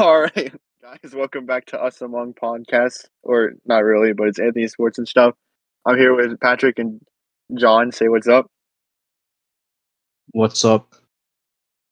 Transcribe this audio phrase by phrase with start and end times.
[0.02, 0.50] All right,
[0.80, 5.06] guys, welcome back to Us Among Podcast, or not really, but it's Anthony Sports and
[5.06, 5.34] stuff.
[5.84, 7.02] I'm here with Patrick and
[7.54, 7.92] John.
[7.92, 8.46] Say what's up.
[10.30, 10.94] What's up?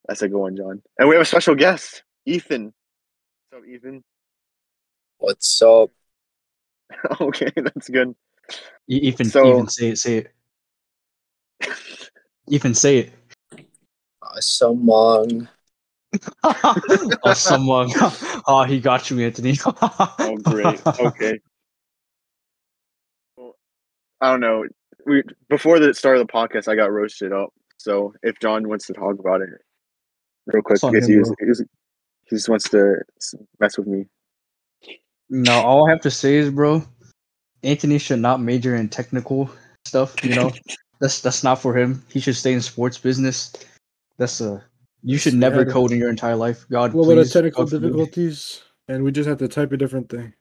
[0.06, 0.80] That's a good one, John.
[0.98, 2.72] And we have a special guest, Ethan.
[3.50, 4.03] What's up, Ethan?
[5.19, 5.90] What's up?
[7.21, 8.15] okay, that's good.
[8.88, 10.27] Ethan, So- Ethan, say it, say
[11.61, 11.71] it.
[12.49, 13.13] Ethan, say it.
[14.22, 15.51] Uh, someone.
[16.45, 17.91] oh, someone.
[18.47, 19.57] oh, he got you, Anthony.
[20.21, 20.80] Oh, great.
[20.87, 21.39] Okay.
[23.37, 23.55] Well,
[24.21, 24.65] I don't know.
[25.07, 27.51] We before the start of the podcast, I got roasted up.
[27.79, 29.49] So if John wants to talk about it
[30.47, 31.65] real quick, because he, was, he, was-
[32.25, 32.97] he just wants to
[33.61, 34.05] mess with me.
[35.30, 36.83] no, all I have to say is, bro,
[37.63, 39.49] Anthony should not major in technical
[39.87, 40.23] stuff.
[40.25, 40.51] You know,
[41.01, 42.05] that's that's not for him.
[42.11, 43.52] He should stay in sports business.
[44.19, 44.63] That's a.
[45.02, 46.66] You should Yeah, never the- code in your entire life.
[46.69, 48.62] God, Well, what are please, technical God difficulties?
[48.88, 50.33] And we just have to type a different thing.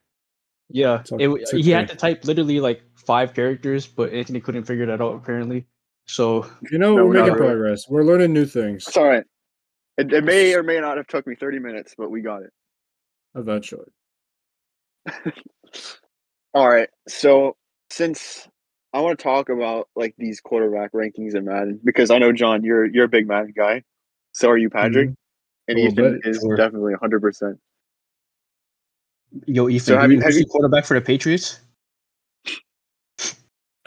[0.70, 4.64] Yeah, It's it, it's he had to type literally like five characters, but Anthony couldn't
[4.66, 5.66] figure that out apparently.
[6.06, 7.48] So You know, No, we're not making really.
[7.54, 7.88] progress.
[7.90, 9.24] We're learning new things It's all right.
[9.98, 12.52] It, it may or may not have took me 30 minutes, but we got it.
[13.36, 13.88] eventually.
[16.54, 16.90] All right.
[17.08, 17.56] So
[17.90, 18.48] since
[18.94, 22.64] I want to talk about like these quarterback rankings in Madden, because I know John,
[22.64, 23.84] you're you're a big Madden guy.
[24.38, 25.10] So are you, Patrick?
[25.68, 26.56] And A little Ethan bit, is sure.
[26.56, 27.22] definitely 100.
[27.22, 27.60] percent
[29.48, 31.60] Yo, Ethan, So have you- have who's you- the quarterback for the Patriots?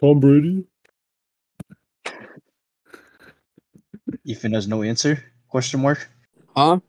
[0.01, 0.67] Tom Brady.
[4.25, 5.23] Ethan has no answer.
[5.49, 6.11] Question mark.
[6.57, 6.81] Huh?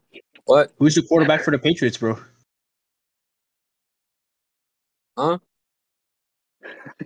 [0.46, 0.72] What?
[0.78, 2.18] Who's the quarterback for the Patriots, bro?
[5.16, 5.38] Huh?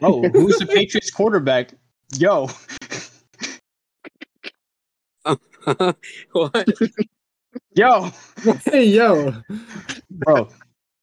[0.00, 1.74] Oh, who's the Patriots quarterback?
[2.16, 2.48] Yo,
[6.33, 6.69] what?
[7.75, 8.11] yo,
[8.64, 9.34] hey, yo.
[10.11, 10.48] bro.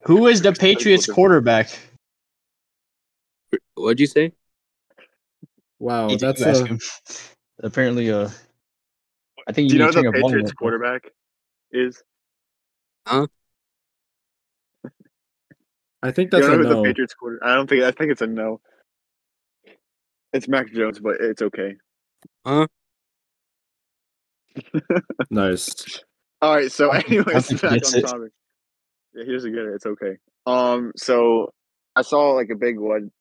[0.05, 1.69] Who is the Patriots quarterback?
[3.75, 4.33] What'd you say?
[5.79, 6.79] Wow, Ethan, that's you ask him.
[7.61, 8.29] apparently uh.
[9.47, 11.11] I think Do you you, know need to who turn the your Patriots up, quarterback
[11.71, 12.01] is?
[13.05, 13.27] Huh?
[16.01, 16.83] I think Do you that's know a who the.
[16.83, 17.39] Patriots quarter?
[17.43, 17.83] I don't think.
[17.83, 18.61] I think it's a no.
[20.31, 21.75] It's Mac Jones, but it's okay.
[25.29, 26.03] Nice.
[26.41, 26.71] All right.
[26.71, 28.31] So, I don't think- I don't anyways, back on topic.
[29.15, 29.73] Yeah, he doesn't get it.
[29.75, 30.17] It's okay.
[30.45, 30.91] Um.
[30.95, 31.51] So
[31.95, 33.11] I saw like a big one.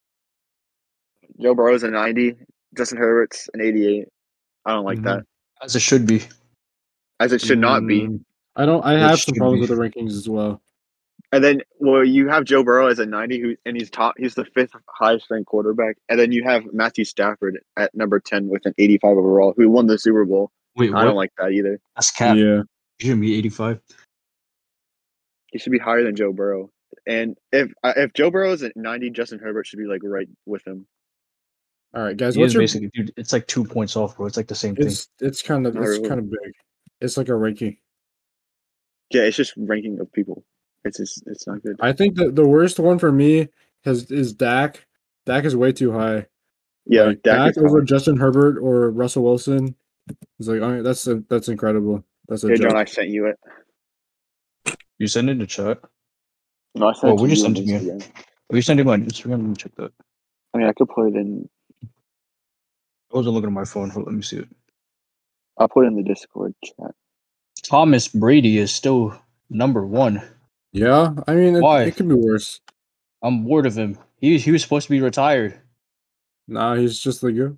[1.39, 2.35] Joe Burrow's a 90.
[2.75, 4.07] Justin Herbert's an 88.
[4.65, 5.03] I don't like Mhm.
[5.03, 5.23] that.
[5.61, 6.21] As it should be.
[7.19, 8.01] As it should not be.
[8.07, 8.23] Mm,
[8.55, 8.83] I don't.
[8.83, 9.73] I It have some problems be.
[9.73, 10.61] with the rankings as well.
[11.31, 14.15] And then, well, you have Joe Burrow as a 90, who and he's top.
[14.17, 15.97] He's the fifth highest ranked quarterback.
[16.09, 19.87] And then you have Matthew Stafford at number 10 with an 85 overall, who won
[19.87, 20.51] the Super Bowl.
[20.75, 21.03] Wait, I what?
[21.03, 21.79] don't like that either.
[21.95, 22.35] That's cap.
[22.37, 22.61] Yeah.
[22.99, 23.79] You should be eighty-five.
[25.51, 26.71] He should be higher than Joe Burrow.
[27.05, 30.27] And if uh, if Joe Burrow is at 90, Justin Herbert should be like right
[30.45, 30.87] with him.
[31.93, 32.35] All right, guys.
[32.35, 32.63] He What's your?
[32.63, 33.11] basically, dude.
[33.17, 34.25] It's like two points off, bro.
[34.25, 34.87] It's like the same thing.
[34.87, 36.07] It's it's kind of it's really.
[36.07, 36.53] kind of big.
[37.01, 37.77] It's like a ranking.
[39.11, 40.43] Yeah, it's just ranking of people.
[40.85, 41.77] It's just it's not good.
[41.79, 43.49] I think that the worst one for me
[43.85, 44.85] has is Dak.
[45.25, 46.25] Dak is way too high.
[46.85, 47.85] Yeah, like, Dak Dak, is over high.
[47.85, 49.75] Justin Herbert or Russell Wilson.
[50.39, 52.03] It's like oh, that's that's incredible.
[52.27, 52.69] That's a Hey, joke.
[52.71, 53.39] John, I sent you it.
[54.99, 55.79] You send it to chat.
[56.75, 57.89] No, I sent Oh, it to we just you on sent it to me.
[57.91, 58.11] Instagram.
[58.51, 59.29] You send it on Instagram.
[59.31, 59.91] Let me check that.
[60.53, 61.49] I mean, I could put it in.
[61.83, 63.89] I wasn't looking at my phone.
[63.89, 64.49] Hold, let me see it.
[65.57, 66.91] I'll put it in the Discord chat.
[67.63, 69.17] Thomas Brady is still
[69.49, 70.21] number one.
[70.71, 71.83] Yeah, I mean, it, Why?
[71.83, 72.59] it could be worse.
[73.21, 73.97] I'm bored of him.
[74.19, 75.59] He he was supposed to be retired.
[76.47, 77.57] Nah, he's just like you.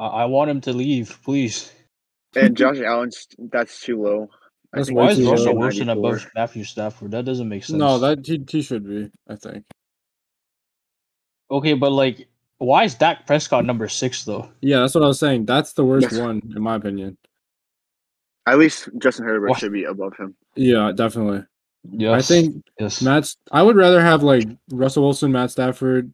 [0.00, 1.72] I, I want him to leave, please.
[2.34, 4.28] And Josh Allen's that's too low.
[4.72, 5.60] That's Why he's is too Russell low.
[5.60, 6.10] Wilson 94.
[6.10, 7.10] above Matthew Stafford?
[7.12, 7.78] That doesn't make sense.
[7.78, 9.10] No, that he, he should be.
[9.28, 9.64] I think.
[11.50, 12.28] okay, but like,
[12.58, 14.50] why is Dak Prescott number six though?
[14.60, 15.46] Yeah, that's what I was saying.
[15.46, 17.16] That's the worst That's- one in my opinion.
[18.46, 19.58] At least Justin Herbert What?
[19.58, 20.34] should be above him.
[20.56, 21.44] Yeah, definitely.
[21.90, 23.00] Yes, I think yes.
[23.02, 23.36] Matt's.
[23.52, 26.12] I would rather have like Russell Wilson, Matt Stafford,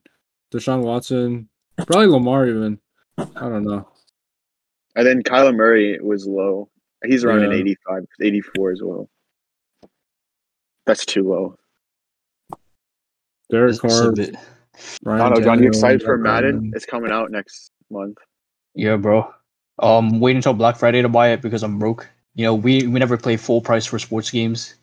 [0.53, 2.79] Deshaun Watson, probably Lamar even.
[3.19, 3.89] I don't know.
[4.95, 6.69] And then Kyler Murray was low.
[7.05, 7.59] He's around an Yeah.
[7.59, 9.09] 85, 84 as well.
[10.87, 11.59] That's too low.
[13.51, 14.35] Derek It's Carr, bit-
[15.05, 15.63] Ryan I don't know, John.
[15.63, 16.55] You excited for Madden?
[16.57, 16.73] Wilson.
[16.75, 18.19] It's coming out next month.
[18.75, 19.33] Yeah, bro.
[19.79, 22.09] Um, wait until Black Friday to buy it because I'm broke.
[22.35, 24.75] You know, we we never play full price for sports games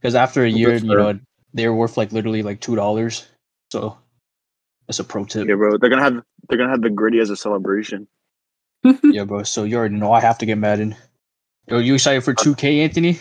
[0.00, 1.18] because after a year, you know,
[1.52, 3.26] they're worth like literally like two dollars.
[3.70, 3.98] So
[4.86, 5.48] that's a pro tip.
[5.48, 5.78] Yeah, bro.
[5.78, 8.08] They're gonna have they're gonna have the gritty as a celebration.
[9.04, 9.44] Yeah, bro.
[9.44, 10.96] So you already know I have to get Madden.
[11.68, 13.18] Yo, you excited for 2K, Anthony?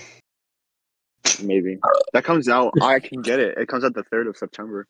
[1.43, 1.77] maybe
[2.13, 2.73] that comes out.
[2.81, 3.57] I can get it.
[3.57, 4.87] It comes out the third of September.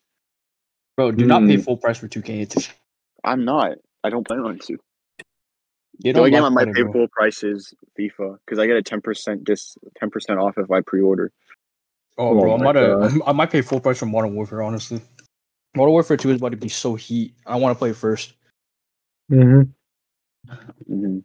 [0.96, 1.62] Bro, do not pay Hmm.
[1.62, 2.40] full price for 2K.
[2.42, 2.66] Anthony.
[3.24, 3.78] I'm not.
[4.04, 4.78] I don't plan on to.
[6.04, 8.82] You The only game I might pay full price is FIFA because I get a
[8.82, 11.32] ten percent dis ten percent off if I pre-order.
[12.18, 14.64] Oh, Oh bro, I my might, uh, I might pay full price for Modern Warfare.
[14.64, 15.02] Honestly,
[15.76, 17.34] Modern Warfare 2 is about to be so heat.
[17.46, 18.34] I want to play first.
[19.32, 19.62] Mm-hmm.
[20.88, 21.20] hmm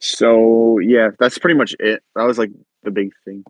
[0.00, 2.02] So yeah, that's pretty much it.
[2.14, 2.50] That was like
[2.82, 3.44] the big thing.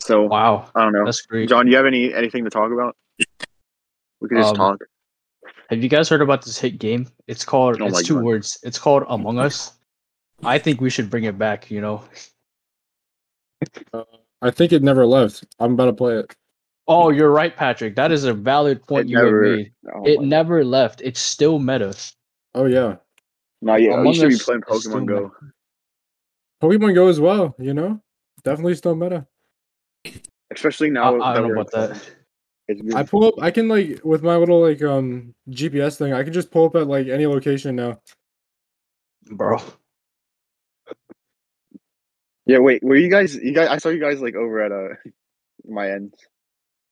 [0.00, 1.48] So Wow, I don't know, that's great.
[1.48, 1.64] John.
[1.64, 2.96] Do you have any anything to talk about?
[4.20, 4.80] We could just Um, talk.
[5.70, 7.08] Have you guys heard about this hit game?
[7.26, 7.80] It's called.
[7.80, 8.24] Oh my it's two God.
[8.24, 8.58] words.
[8.62, 9.72] It's called Among Us.
[10.42, 11.70] I think we should bring it back.
[11.70, 12.04] You know.
[14.42, 15.44] I think it never left.
[15.58, 16.34] I'm about to play it.
[16.86, 17.96] Oh, you're right, Patrick.
[17.96, 19.72] That is a valid point It you never- have made.
[19.94, 20.24] Oh It my God.
[20.28, 21.00] never left.
[21.02, 21.94] It's still meta.
[22.54, 22.96] Oh yeah,
[23.60, 25.32] No, yeah, Among you should be playing Pokemon Go.
[26.62, 27.54] Pokemon Go as well.
[27.58, 28.00] You know,
[28.42, 29.26] definitely still meta.
[30.50, 32.10] Especially now I that don't know about that.
[32.94, 33.34] I pull up.
[33.40, 36.12] I can like with my little like um GPS thing.
[36.14, 38.00] I can just pull up at like any location now.
[39.30, 39.58] Bro.
[42.48, 43.36] Yeah, wait, were you guys?
[43.36, 44.96] You guys, I saw you guys like over at uh
[45.66, 46.14] my end.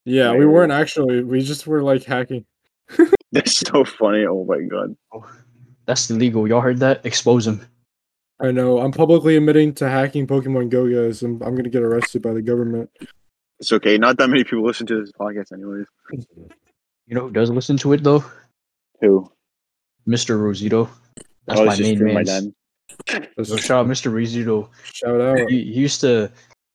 [0.05, 0.53] Yeah, Right, we right.
[0.55, 1.25] weren't actually.
[1.25, 2.44] We just were like hacking.
[3.32, 4.25] That's so funny.
[4.26, 4.94] Oh my god.
[5.87, 6.47] That's illegal.
[6.47, 7.05] Y'all heard that?
[7.05, 7.67] Expose him.
[8.38, 8.79] I know.
[8.81, 11.23] I'm publicly admitting to hacking Pokemon Go, guys.
[11.23, 12.91] I'm, I'm gonna get arrested by the government.
[13.59, 13.97] It's okay.
[13.97, 15.87] Not that many people listen to this podcast, anyways.
[17.06, 18.23] You know who does listen to it though?
[19.00, 19.32] Who?
[20.06, 20.38] Mr.
[20.38, 20.91] Rosito.
[21.47, 22.55] That's Oh, my main man.
[23.06, 24.12] That's- shout out Mr.
[24.12, 24.71] Rosito.
[24.93, 25.38] Shout out.
[25.50, 26.31] He, he used to,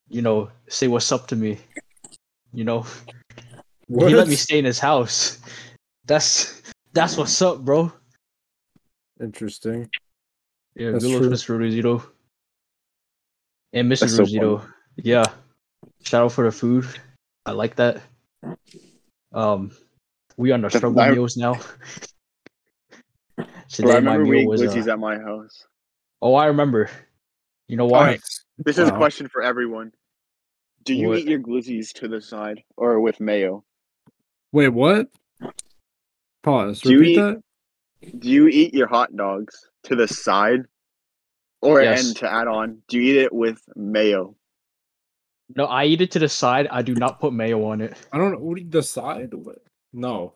[0.09, 1.57] you know, say what's up to me.
[2.53, 2.85] You know,
[3.87, 4.09] What?
[4.09, 5.39] he let me stay in his house.
[6.05, 6.61] That's
[6.93, 7.91] that's what's up, bro.
[9.21, 9.89] Interesting.
[10.75, 11.57] Yeah, That's good looks, Mr.
[11.57, 12.03] Rosito.
[13.73, 14.01] And Mr.
[14.17, 14.61] That's so
[14.97, 15.23] yeah.
[16.03, 16.85] Shout out for the food.
[17.45, 18.01] I like that.
[19.33, 19.71] Um
[20.37, 21.55] we on the struggle I- meals now.
[23.69, 25.65] Today I my remember we ate glizzies uh, at my house.
[26.21, 26.89] Oh, I remember.
[27.67, 27.99] You know why?
[27.99, 28.21] Alright,
[28.57, 29.91] This is a question for everyone.
[30.83, 31.19] Do you What?
[31.19, 33.63] eat your glizzies to the side or with mayo?
[34.51, 35.07] Wait, what?
[36.43, 36.81] Pause.
[36.81, 37.43] Do you Repeat eat- that.
[38.19, 40.61] Do you eat your hot dogs to the side,
[41.61, 42.07] or Yes.
[42.07, 44.35] and to add on, do you eat it with mayo?
[45.55, 46.67] No, I eat it to the side.
[46.71, 47.95] I do not put mayo on it.
[48.11, 48.39] I don't know.
[48.39, 49.33] What do you decide?
[49.33, 49.59] What?
[49.93, 50.33] No.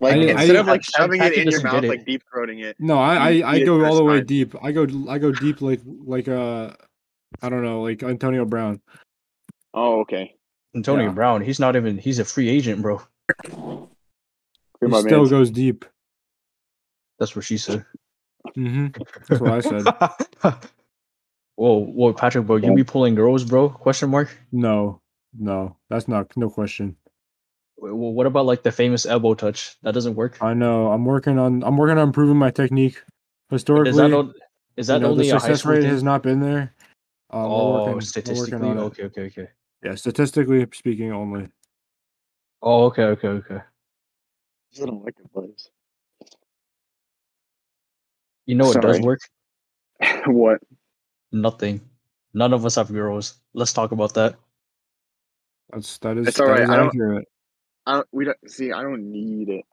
[0.00, 1.88] Like I- instead I- of like I- shoving I it think in your mouth, get
[1.88, 2.76] like deep throating it.
[2.78, 4.26] No, I I, I go all the way side.
[4.26, 4.54] deep.
[4.62, 6.72] I go I go deep like like uh
[7.42, 8.80] I don't know like Antonio Brown.
[9.74, 10.34] Oh, okay.
[10.74, 11.12] Antonio Yeah.
[11.12, 13.00] Brown, he's not even he's a free agent, bro.
[14.80, 15.30] He still mans.
[15.30, 15.84] goes deep.
[17.18, 17.84] That's what she said.
[18.56, 18.86] Mm-hmm.
[19.28, 19.84] That's what I said.
[21.56, 23.68] whoa, whoa, Patrick, bro, you be pulling girls, bro?
[23.68, 24.36] Question mark.
[24.52, 25.00] No,
[25.38, 26.96] no, that's not no question.
[27.80, 29.76] Well, what about like the famous elbow touch?
[29.82, 30.42] That doesn't work.
[30.42, 30.90] I know.
[30.90, 31.62] I'm working on.
[31.62, 33.00] I'm working on improving my technique.
[33.50, 34.34] Historically, Is that on,
[34.76, 35.90] is that you know, only the a high success school rate thing?
[35.90, 36.74] has not been there.
[37.30, 39.48] Um, oh, working- statistically, okay, okay, okay.
[39.84, 41.48] Yeah, statistically speaking, only.
[42.62, 43.60] Oh, okay, okay, okay.
[44.82, 45.70] I don't like it, boys.
[48.46, 49.20] You know it does work?
[50.26, 50.58] what?
[51.32, 51.80] Nothing.
[52.34, 53.40] None of us have girls.
[53.54, 54.34] Let's talk about that.
[55.70, 56.28] That's that is.
[56.28, 57.28] It's that alright, is I don't- accurate.
[57.88, 58.08] I don't.
[58.12, 58.72] We don't see.
[58.72, 59.66] I don't need it.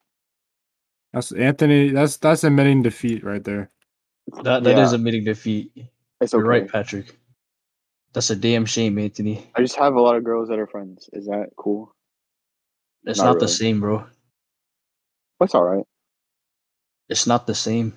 [1.14, 1.90] That's Anthony.
[1.92, 3.72] That's that's admitting defeat right there.
[4.44, 4.94] That that is Yeah.
[4.94, 5.72] admitting defeat.
[6.22, 6.40] It's okay.
[6.40, 7.18] You're right, Patrick.
[8.14, 9.48] That's a damn shame, Anthony.
[9.56, 11.10] I just have a lot of girls that are friends.
[11.14, 11.96] Is that cool?
[13.06, 14.06] It's Not not, the same, bro.
[15.40, 15.86] That's all right.
[17.10, 17.94] It's not the same.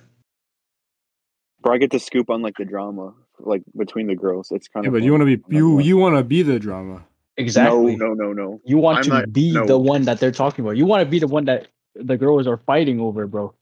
[1.61, 4.51] Bro, I get to scoop on like the drama, like between the girls.
[4.51, 4.93] It's kind Yeah, of.
[4.93, 7.05] but you want to be you you want to be the drama.
[7.39, 7.95] Exactly.
[7.95, 8.61] No, no, no, no.
[8.65, 9.65] You want I'm to not- be no.
[9.65, 10.75] the one that they're talking about.
[10.77, 13.53] You want to be the one that the girls are fighting over, bro.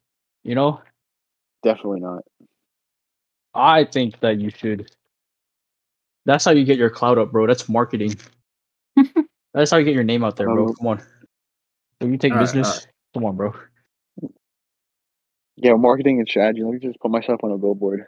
[0.44, 0.82] You know?
[1.64, 2.24] Definitely not.
[3.54, 4.92] I think that you should.
[6.26, 7.46] That's how you get your cloud up, bro.
[7.48, 8.16] That's marketing.
[9.54, 10.68] That's how you get your name out there, bro.
[10.68, 11.02] Um, Come on.
[12.02, 13.54] If you take alright, business, come on, bro.
[15.56, 16.64] Yeah, marketing and strategy.
[16.64, 18.06] Let me just put myself on a billboard.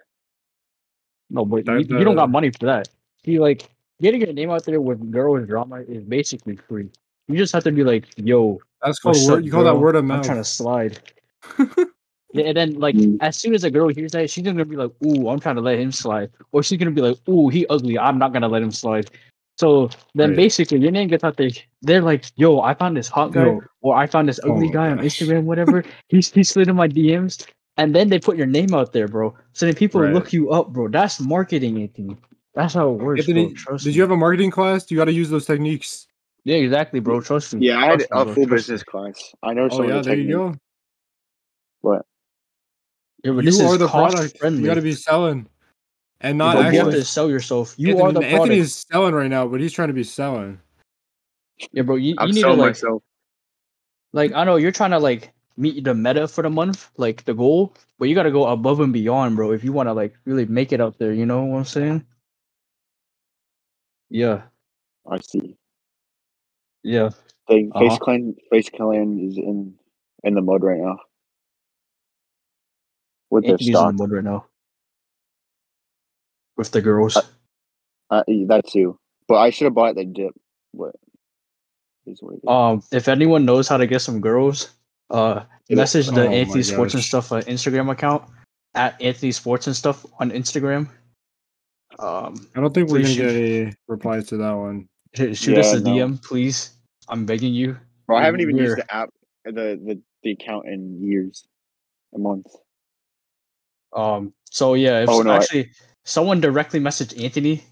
[1.30, 2.90] No, but That- you, you don't got money for that.
[3.26, 3.70] See, like
[4.02, 6.90] getting your name out there with girls drama is basically free.
[7.28, 9.40] You just have to be like, "Yo, That's called word.
[9.40, 10.16] up, You call that word of mouth.
[10.16, 10.26] I'm mouth.
[10.26, 11.00] trying to slide."
[12.32, 13.18] Yeah, and then like Mm.
[13.22, 15.62] as soon as a girl hears that, she's gonna be like, "Ooh, I'm trying to
[15.62, 17.98] let him slide," or she's gonna be like, "Ooh, he ugly.
[17.98, 19.10] I'm not gonna let him slide."
[19.58, 20.36] So then Right.
[20.36, 21.50] basically, your name gets out there.
[21.82, 23.64] They're like, "Yo, I found this hot guy, Yo.
[23.82, 25.00] or I found this Oh ugly my guy on.
[25.00, 25.84] Instagram, whatever.
[26.10, 29.34] He's he slid in my DMs." and then they put your name out there, bro.
[29.54, 30.14] So then people Right.
[30.14, 30.88] look you up, bro.
[30.90, 32.16] That's marketing, Anthony.
[32.56, 33.78] That's how it works, Anthony, bro.
[33.78, 33.92] Did me.
[33.94, 34.90] you have a marketing class?
[34.90, 36.08] You got to use those techniques.
[36.44, 37.22] Yeah, exactly, bro.
[37.22, 37.68] Trust me.
[37.68, 38.46] Yeah, I had me, a full Trust me.
[38.46, 39.34] business class.
[39.44, 40.38] I know Oh some yeah, of the there you techniques.
[40.38, 40.56] go.
[41.82, 42.06] What?
[43.24, 44.38] Yeah, but you this are is the cost product.
[44.38, 44.62] friendly.
[44.62, 45.48] You got to be selling,
[46.22, 47.76] and not But you have to sell yourself.
[47.78, 48.42] You Anthony, are the product.
[48.42, 50.60] Anthony is selling right now, but he's trying to be selling.
[51.72, 51.96] Yeah, bro.
[51.96, 53.04] You, I'm you need to like, myself.
[54.14, 57.34] like I know you're trying to like meet the meta for the month, like the
[57.34, 59.52] goal, but you got to go above and beyond, bro.
[59.52, 62.06] If you want to like really make it out there, you know what I'm saying?
[64.10, 64.44] Yeah,
[65.10, 65.56] I see.
[66.84, 67.10] yeah.
[67.48, 67.90] Thing Uh-huh.
[67.90, 69.76] Face Clan Face Clan is in
[70.24, 70.98] in the mud right now.
[73.30, 74.46] With their Anthony's in the mud right now
[76.60, 77.18] with the girls.
[78.12, 79.00] Uh, that too.
[79.28, 80.36] But I should have bought the dip.
[80.72, 80.94] What.
[82.48, 84.72] Um, if anyone knows how to get some girls,
[85.10, 87.04] uh, message the oh Anthony Sports and.
[87.04, 88.24] Stuff uh, Instagram account
[88.76, 90.90] at Anthony Sports and Stuff on Instagram.
[92.00, 93.22] Um, I don't think we're gonna shoot.
[93.22, 94.88] get any replies to that one.
[95.16, 95.92] sh- shoot us a no.
[95.92, 96.72] DM, please.
[97.10, 97.78] I'm begging you.
[98.08, 99.10] Bro, I haven't even used we're- the app,
[99.46, 101.46] the, the the account in years,
[102.16, 102.48] a month.
[103.96, 105.72] Um, so yeah, if Oh, no, I- actually
[106.06, 107.64] someone directly messaged Anthony.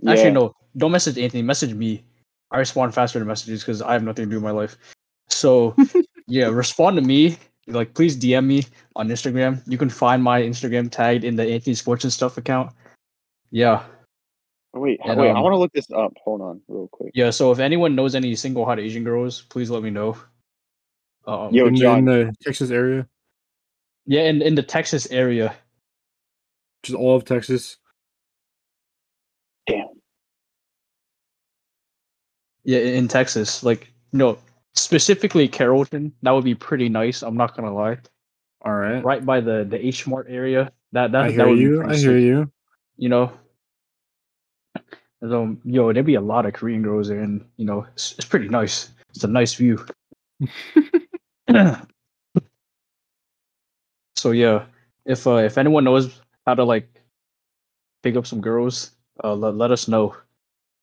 [0.00, 0.12] Yeah.
[0.12, 1.42] Actually, no, don't message Anthony.
[1.42, 2.04] Message me.
[2.50, 4.76] I respond faster to messages because I have nothing to do in my life.
[5.28, 5.74] So
[6.26, 7.36] yeah, respond to me.
[7.66, 8.64] Like, please DM me
[8.96, 9.60] on Instagram.
[9.66, 12.72] You can find my Instagram tagged in the Anthony Sports and Stuff account.
[13.50, 13.84] Yeah,
[14.74, 15.28] Oh, wait, and, wait.
[15.28, 16.12] I um, want to look this up.
[16.24, 17.10] Hold on, real quick.
[17.14, 17.30] yeah.
[17.30, 20.16] So if anyone knows any single hot Asian girls, please let me know.
[21.26, 21.98] Um, Yo, in, the- John.
[22.00, 23.06] in the Texas area,
[24.06, 25.54] yeah, in in the Texas area.
[26.82, 27.76] which is all of Texas.
[29.66, 29.86] Damn.
[32.64, 34.38] Yeah, in in Texas, like no,
[34.74, 36.12] specifically Carrollton.
[36.22, 37.22] That would be pretty nice.
[37.22, 37.98] I'm not gonna lie.
[38.62, 40.72] All right, Right by the the H Mart area.
[40.92, 41.76] That that I that hear would be you.
[41.78, 42.52] pretty I hear you.
[42.98, 43.32] You know.
[45.22, 48.26] So yo, there'd be a lot of Korean girls there, and you know, it's, it's
[48.26, 48.90] pretty nice.
[49.10, 49.84] It's a nice view.
[54.16, 54.66] so yeah,
[55.06, 56.88] if uh, if anyone knows how to like
[58.02, 58.92] pick up some girls,
[59.24, 60.14] uh, let, let us know,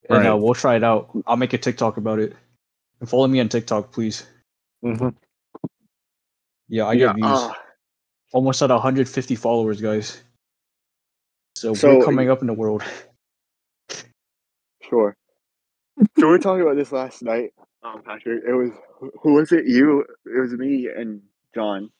[0.10, 1.10] and uh, we'll try it out.
[1.27, 2.36] I'll make a TikTok about it.
[3.00, 4.25] And follow me on TikTok, please.
[4.84, 5.10] Mm-hmm.
[6.67, 7.07] Yeah, I yeah.
[7.07, 7.27] get views.
[7.27, 7.57] ah,
[8.34, 10.22] Almost at 150 followers, guys.
[11.55, 12.83] So, So- we're coming up in the world.
[14.81, 15.15] sure.
[15.97, 17.51] so we were talking about this last night,
[17.83, 18.43] um, Patrick.
[18.45, 19.65] It was who- who was it?
[19.65, 20.01] You?
[20.25, 21.21] It was me and
[21.53, 21.91] John,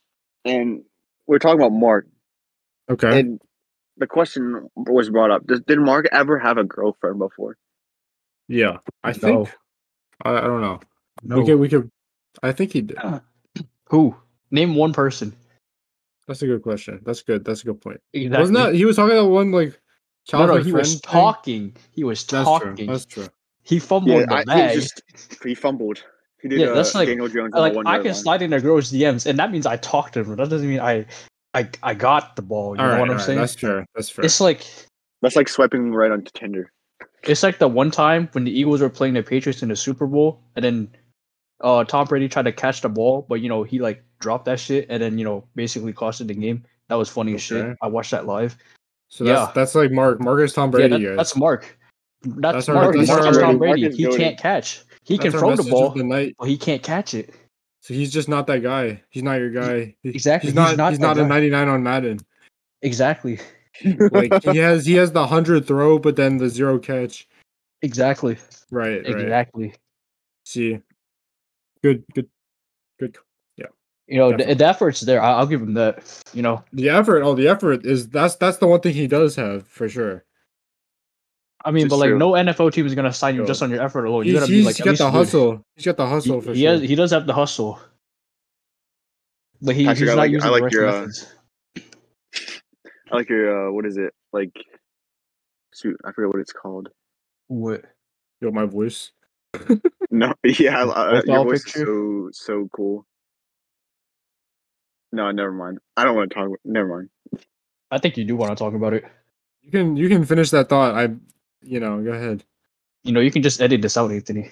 [0.44, 0.84] and
[1.28, 2.08] we are talking about Mark.
[2.90, 3.20] Okay.
[3.20, 3.42] And
[3.98, 7.58] the question was brought up: Does, Did Mark ever have a girlfriend before?
[8.48, 9.14] yeah, I No.
[9.14, 9.50] think.
[10.24, 10.80] I, I don't know.
[11.24, 11.40] No.
[11.40, 11.60] We could.
[11.60, 11.90] We could.
[12.44, 12.98] I think he did.
[13.90, 14.16] Who?
[14.52, 15.34] Name one person.
[16.28, 17.02] That's a good question.
[17.06, 17.46] That's good.
[17.46, 18.02] That's a good point.
[18.14, 18.40] Exactly.
[18.40, 19.76] Wasn't that he was talking about one like No,
[20.28, 21.02] childhood no, he friend was thing?
[21.04, 21.78] talking.
[21.92, 22.76] He was That's talking.
[22.76, 22.86] true.
[22.88, 23.28] That's true.
[23.64, 25.02] He fumbled Yeah, the I, he just
[25.44, 26.04] he fumbled.
[26.42, 27.54] He did Yeah, uh, that's like- Daniel Jones.
[27.54, 28.14] like I can line.
[28.14, 30.36] slide in a girl's DMs, and that means I talked to her.
[30.36, 31.06] That doesn't mean I,
[31.54, 32.76] I, I got the ball.
[32.76, 33.40] You All know right, what I'm all right, saying?
[33.40, 33.86] That's true.
[33.96, 34.26] That's fair.
[34.26, 34.66] It's like
[35.22, 36.72] That's like swiping right onto Tinder.
[37.24, 40.06] it's like the one time when the Eagles were playing the Patriots in the Super
[40.06, 40.96] Bowl, and then
[41.62, 44.60] uh Tom Brady tried to catch the ball, but you know he like dropped that
[44.60, 46.64] shit, and then you know basically costed the game.
[46.90, 47.76] That was funny as shit.
[47.82, 48.56] I watched that live.
[49.10, 49.52] so that's yeah.
[49.54, 50.20] that's like Mark.
[50.22, 51.18] Mark is Tom Yeah, Brady, that- guys.
[51.18, 51.78] that's Mark.
[52.24, 52.96] That's, That's our- Mark.
[52.98, 53.86] that's our is Tom Brady.
[53.86, 54.84] is He can't catch.
[55.04, 56.36] He That's can throw the ball, the night.
[56.40, 57.36] but he can't catch it.
[57.82, 59.04] So he's just not that guy.
[59.10, 59.96] He's not your guy.
[60.02, 60.76] He- Exactly, He's he's not.
[60.78, 61.28] not he's not a guy.
[61.28, 62.20] 99 on Madden.
[62.82, 63.40] Exactly.
[64.12, 64.86] Like he has.
[64.86, 67.28] He has the hundred throw, but then the zero catch.
[67.82, 68.38] Exactly.
[68.72, 69.04] Right.
[69.04, 69.06] Right.
[69.06, 69.74] Exactly.
[70.46, 70.80] See.
[71.84, 72.06] Good.
[72.14, 72.30] Good.
[73.00, 73.18] Good.
[74.08, 74.54] You know, the, Definitely.
[74.56, 75.22] the effort's there.
[75.22, 76.04] I, I'll give him that.
[76.34, 77.24] You know, The effort.
[77.24, 80.24] Oh, the effort is that's that's the one thing he does have for sure.
[81.64, 82.20] I mean, This but like true.
[82.20, 83.48] no NFL team is gonna sign you Yo.
[83.48, 84.26] just on your effort alone.
[84.26, 85.12] You He's, gotta be he's like at got least the good.
[85.18, 85.66] hustle.
[85.76, 86.72] He's got the hustle He, for he sure.
[86.74, 86.82] has.
[86.82, 87.80] He does have the hustle.
[89.62, 91.08] But he, Patrick, he's I not like- I using like the right your, uh.
[93.12, 94.52] I like your uh, what is it like?
[95.74, 96.90] Shoot, I forget what it's called.
[97.48, 97.84] What?
[98.42, 99.12] Yo, my voice.
[100.12, 102.30] No, yeah, uh, your voice picture?
[102.30, 103.06] is so so cool.
[105.16, 105.80] No, never mind.
[105.96, 106.50] I don't want to talk.
[106.66, 107.10] Never mind.
[107.90, 109.06] I think you do want to talk about it.
[109.62, 110.94] You can you can finish that thought.
[110.96, 111.10] I,
[111.62, 112.44] you know, go ahead.
[113.04, 114.52] You know, you can just edit this out, Anthony.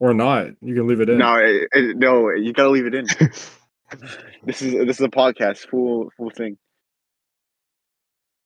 [0.00, 0.46] Or not.
[0.62, 1.18] You can leave it in.
[1.18, 3.06] No, it, it- no, you gotta leave it in.
[4.44, 6.56] this is this is a podcast, full full thing.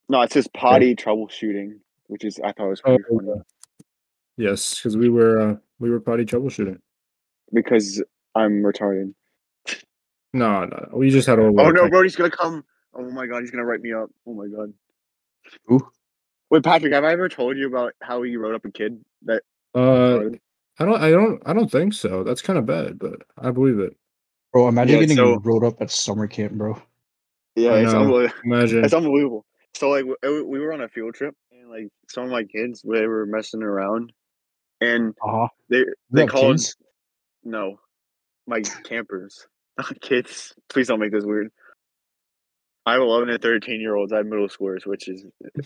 [0.08, 3.40] No, it says potty troubleshooting, which is I thought was Oh, pretty funny okay.
[4.36, 6.78] Yes, because we were uh, we were potty troubleshooting.
[7.52, 8.02] because
[8.34, 9.14] I'm retarded.
[10.36, 11.42] No, no, we just had a.
[11.42, 12.62] Oh no, Brody's gonna come.
[12.94, 14.10] Oh my god, he's gonna write me up.
[14.26, 14.72] Oh my god.
[15.64, 15.80] Who?
[16.50, 19.42] Wait, Patrick, have I ever told you about how he wrote up a kid that?
[19.74, 20.30] Uh,
[20.78, 22.22] I don't, I don't, I don't think so.
[22.22, 23.96] That's kind of bad, but I believe it.
[24.52, 26.80] Bro, imagine Yeah, getting so- rolled up at summer camp, bro.
[27.54, 28.00] yeah, I it's know.
[28.02, 28.40] unbelievable.
[28.44, 28.84] Imagine.
[28.84, 29.46] It's unbelievable.
[29.74, 32.82] So like we, we were on a field trip and like some of my kids
[32.82, 34.12] they were messing around,
[34.82, 35.48] and Uh huh.
[35.70, 36.76] they You they called kids?
[37.44, 37.78] no,
[38.46, 39.55] my campers, not
[40.00, 40.54] kids.
[40.68, 41.50] Please don't make this weird.
[42.84, 44.12] I have 11 and 13 year olds.
[44.12, 45.24] I have middle schoolers, which is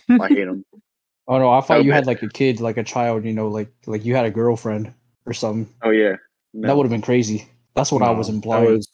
[0.08, 0.64] I hate them.
[1.28, 3.24] Oh no, I thought you had like a kid, like a child.
[3.24, 4.92] You know, like like you had a girlfriend
[5.26, 5.72] or something.
[5.82, 6.16] Oh yeah,
[6.54, 7.48] That would have been crazy.
[7.74, 8.64] That's what I was implying.
[8.64, 8.88] That was,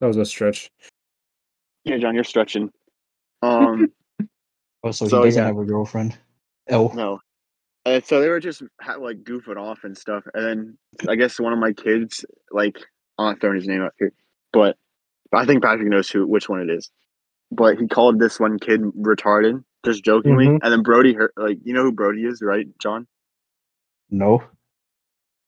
[0.00, 0.70] that was a stretch.
[1.84, 2.70] yeah, John, you're stretching.
[3.42, 3.92] Um,
[4.82, 5.46] oh, so, so, he doesn't yeah.
[5.46, 6.16] have a girlfriend.
[6.70, 7.20] Oh, no.
[7.84, 10.24] And so they were just ha- like goofing off and stuff.
[10.32, 10.78] And then
[11.08, 12.78] I guess one of my kids, like,
[13.18, 14.12] I'm not throwing his name out here,
[14.54, 14.76] but
[15.34, 16.90] I think Patrick knows who which one it is.
[17.50, 20.46] But he called this one kid retarded, just jokingly.
[20.46, 20.60] Mhm.
[20.62, 23.06] And then Brody, heard, like, you know who Brody is, right, John?
[24.10, 24.42] no.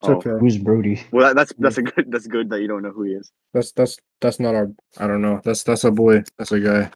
[0.03, 0.17] It's Oh.
[0.17, 0.33] okay.
[0.39, 1.03] Who's Brody?
[1.11, 3.33] Well, that, that's that's a good that's good that you don't know who he is.
[3.55, 4.71] That's that's that's not our.
[4.99, 5.41] I don't know.
[5.43, 6.23] That's that's a boy.
[6.37, 6.91] That's a guy.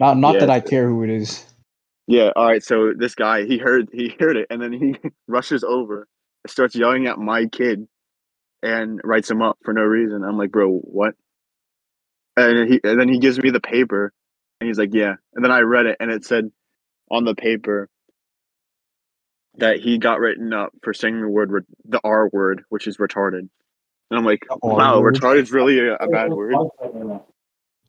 [0.00, 1.46] Not not Yeah, that I care who it is.
[2.08, 2.32] Yeah.
[2.34, 2.62] All right.
[2.62, 4.96] So this guy, he heard he heard it, and then he
[5.28, 6.08] rushes over,
[6.44, 7.86] and starts yelling at my kid,
[8.62, 10.24] and writes him up for no reason.
[10.24, 11.14] I'm like, bro, what?
[12.36, 14.12] And he and then he gives me the paper,
[14.60, 15.14] and he's like, yeah.
[15.34, 16.50] And then I read it, and it said
[17.10, 17.88] on the paper
[19.56, 23.48] that he got written up for saying the word the R word, which is retarded.
[24.10, 25.16] And I'm like, R wow, word?
[25.16, 26.54] retarded's really a, a bad word.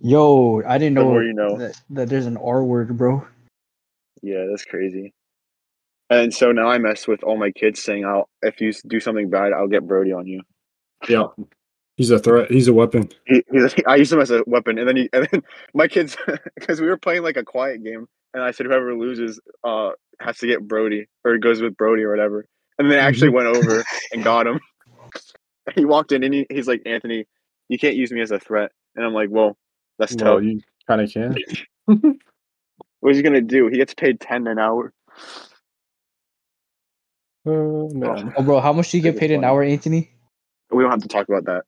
[0.02, 1.58] Yo, I didn't know, you know.
[1.58, 3.28] that, that there's an R word, bro.
[4.22, 5.14] Yeah, that's crazy.
[6.10, 9.30] And so now I mess with all my kids saying, "I'll if you do something
[9.30, 10.42] bad, I'll get Brody on you."
[11.08, 11.28] Yeah.
[11.96, 12.50] He's a threat.
[12.50, 13.10] He's a weapon.
[13.26, 16.16] He, he's, I use him as a weapon, and then he and then my kids
[16.56, 19.92] because we were playing like a quiet game, and I said whoever loses uh
[20.22, 22.46] has to get Brody or goes with Brody or whatever.
[22.78, 24.60] And they actually went over and got him.
[25.76, 27.26] he walked in and he, he's like, Anthony,
[27.68, 28.72] you can't use me as a threat.
[28.96, 29.58] And I'm like, well,
[29.98, 30.44] that's Well, tough.
[30.44, 31.36] you kind of can.
[33.02, 33.68] What's he gonna do?
[33.68, 34.94] He gets paid ten an hour.
[37.46, 37.52] Uh,
[37.94, 38.34] man.
[38.38, 40.12] Oh, bro, how much do you get paid an hour, Anthony?
[40.72, 41.64] We don't have to talk about that.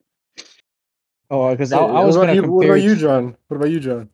[1.30, 2.56] Oh, because I, I was about gonna you- compare.
[2.58, 3.38] What about you, John?
[3.48, 4.10] What about you, John?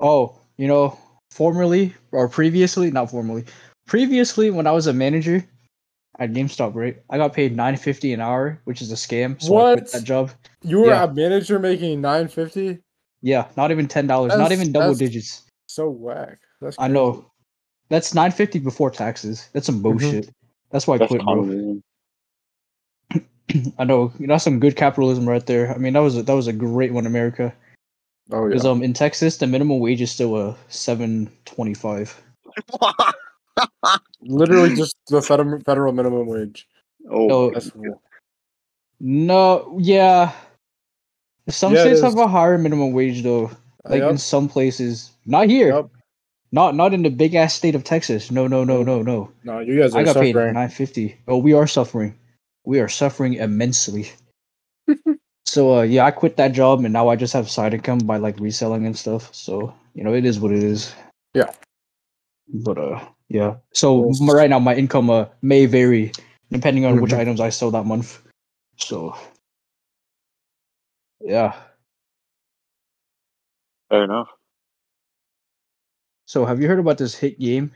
[0.00, 0.98] Oh, you know,
[1.30, 3.44] formerly or previously, not formerly,
[3.86, 5.44] previously when I was a manager
[6.18, 6.96] at GameStop, right?
[7.10, 9.40] I got paid nine fifty an hour, which is a scam.
[9.42, 9.92] So I quit What?
[9.92, 10.30] that job.
[10.62, 11.04] You were Yeah.
[11.04, 12.78] a manager making nine fifty.
[13.22, 15.42] Yeah, not even ten dollars, not even double that's digits.
[15.66, 16.38] So whack.
[16.60, 17.26] That's I know.
[17.88, 19.48] That's nine fifty before taxes.
[19.52, 19.82] That's some mm-hmm.
[19.82, 20.30] bullshit.
[20.70, 21.80] That's why I That's quit, bro.
[23.48, 23.74] Communism.
[23.78, 24.12] I know.
[24.18, 25.72] You know, that's some good capitalism right there.
[25.72, 27.52] I mean, that was a, that was a great one, America.
[28.30, 28.48] Oh yeah.
[28.48, 32.20] Because um, in Texas, the minimum wage is still a seven twenty five.
[34.22, 36.68] Literally just the federal federal minimum wage.
[37.10, 37.70] oh, No, That's
[39.00, 40.32] no, yeah.
[41.48, 43.50] Some Yeah, states have a higher minimum wage though.
[43.84, 45.74] Like in Yep, some places, not here.
[45.74, 45.90] yep.
[46.52, 48.30] Not not in the big ass state of Texas.
[48.30, 49.32] No, no, no, no, no.
[49.42, 50.54] No, you guys are I got paid suffering.
[50.54, 51.18] nine fifty.
[51.26, 52.14] Oh, we are suffering.
[52.64, 54.10] We are suffering immensely.
[55.46, 58.16] so uh, yeah, I quit that job and now I just have side income by
[58.18, 59.34] like reselling and stuff.
[59.34, 60.94] So you know, it is what it is.
[61.34, 61.50] Yeah.
[62.48, 63.56] But uh, yeah.
[63.72, 64.20] So Yes.
[64.32, 66.12] right now, my income uh may vary
[66.50, 67.18] depending on which Mhm.
[67.18, 68.20] items I sell that month.
[68.78, 69.16] So
[71.20, 71.54] yeah.
[73.88, 74.28] fair enough.
[76.26, 77.72] So have you heard about this hit game?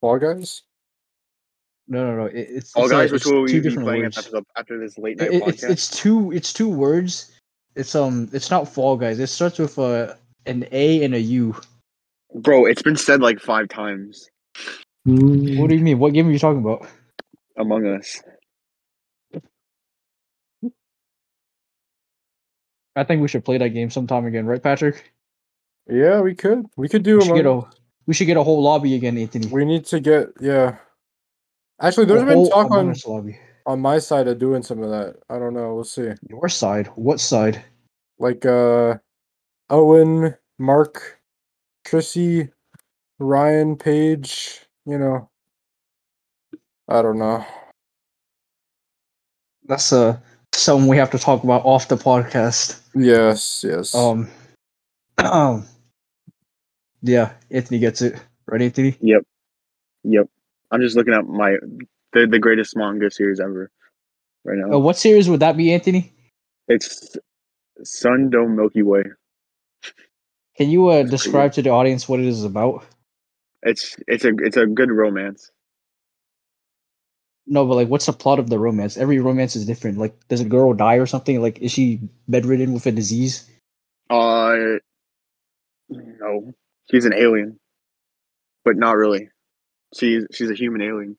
[0.00, 0.62] Fall guys.
[1.88, 2.26] No, no, no.
[2.26, 4.18] It, it's All it's, uh, guys, which it's will we two be different playing words.
[4.18, 5.48] after, the, after this late night It- podcast?
[5.48, 7.32] it's it's two it's two words.
[7.76, 9.18] It's um it's not Fall Guys.
[9.18, 10.14] It starts with uh,
[10.46, 11.54] an A and a U.
[12.34, 14.28] Bro, it's been said like five times.
[15.04, 15.98] What do you mean?
[15.98, 16.86] What game are you talking about?
[17.56, 18.20] Among Us.
[22.96, 25.12] I think we should play that game sometime again, right, Patrick?
[25.88, 26.66] Yeah, we could.
[26.76, 27.62] We could do We should get a
[28.06, 29.46] we should get a whole lobby again, Anthony.
[29.48, 30.76] We need to get yeah.
[31.80, 33.38] Actually, A there's been talk on lobby.
[33.66, 35.16] on my side of doing some of that.
[35.28, 35.74] I don't know.
[35.74, 36.10] We'll see.
[36.28, 36.86] Your side?
[36.94, 37.62] What side?
[38.18, 38.94] Like uh,
[39.68, 41.20] Owen, Mark,
[41.84, 42.48] Chrissy,
[43.18, 44.60] Ryan, Page.
[44.86, 45.30] You know.
[46.88, 47.44] I don't know.
[49.64, 50.18] That's uh
[50.52, 52.80] something we have to talk about off the podcast.
[52.94, 53.94] Yes, yes.
[53.94, 54.28] Um,
[55.18, 55.66] um,
[57.02, 58.96] yeah, Anthony gets it, right, Anthony?
[59.00, 59.22] Yep.
[60.04, 60.28] Yep.
[60.70, 61.56] I'm just looking at my
[62.12, 63.70] the, the greatest manga series ever
[64.44, 64.76] right now.
[64.76, 66.12] Uh, what series would that be, Anthony?
[66.68, 67.16] It's
[67.84, 69.04] Sun Dome Milky Way.
[70.56, 72.84] Can you uh, describe to the audience what it is about?
[73.62, 75.50] It's it's a it's a good romance.
[77.46, 78.96] No, but like, what's the plot of the romance?
[78.96, 79.98] Every romance is different.
[79.98, 81.40] Like, does a girl die or something?
[81.40, 83.48] Like, is she bedridden with a disease?
[84.10, 84.56] Uh,
[85.88, 86.54] no,
[86.90, 87.58] she's an alien,
[88.64, 89.28] but not really.
[89.94, 91.16] She's she's a human alien.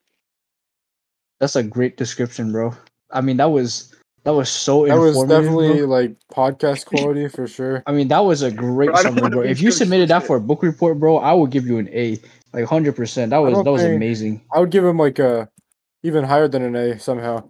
[1.40, 2.74] That's a great description, bro.
[3.12, 5.86] I mean, that was that was so That was definitely bro.
[5.88, 7.84] like podcast quality for sure.
[7.88, 9.42] I mean, that was a great Bro, summary, bro.
[9.42, 12.20] If you submitted that for a book report, bro, I would give you an A,
[12.54, 13.30] like hundred percent.
[13.30, 14.42] That was that was amazing.
[14.54, 15.50] I would give him like a
[16.04, 17.48] even higher than an A somehow.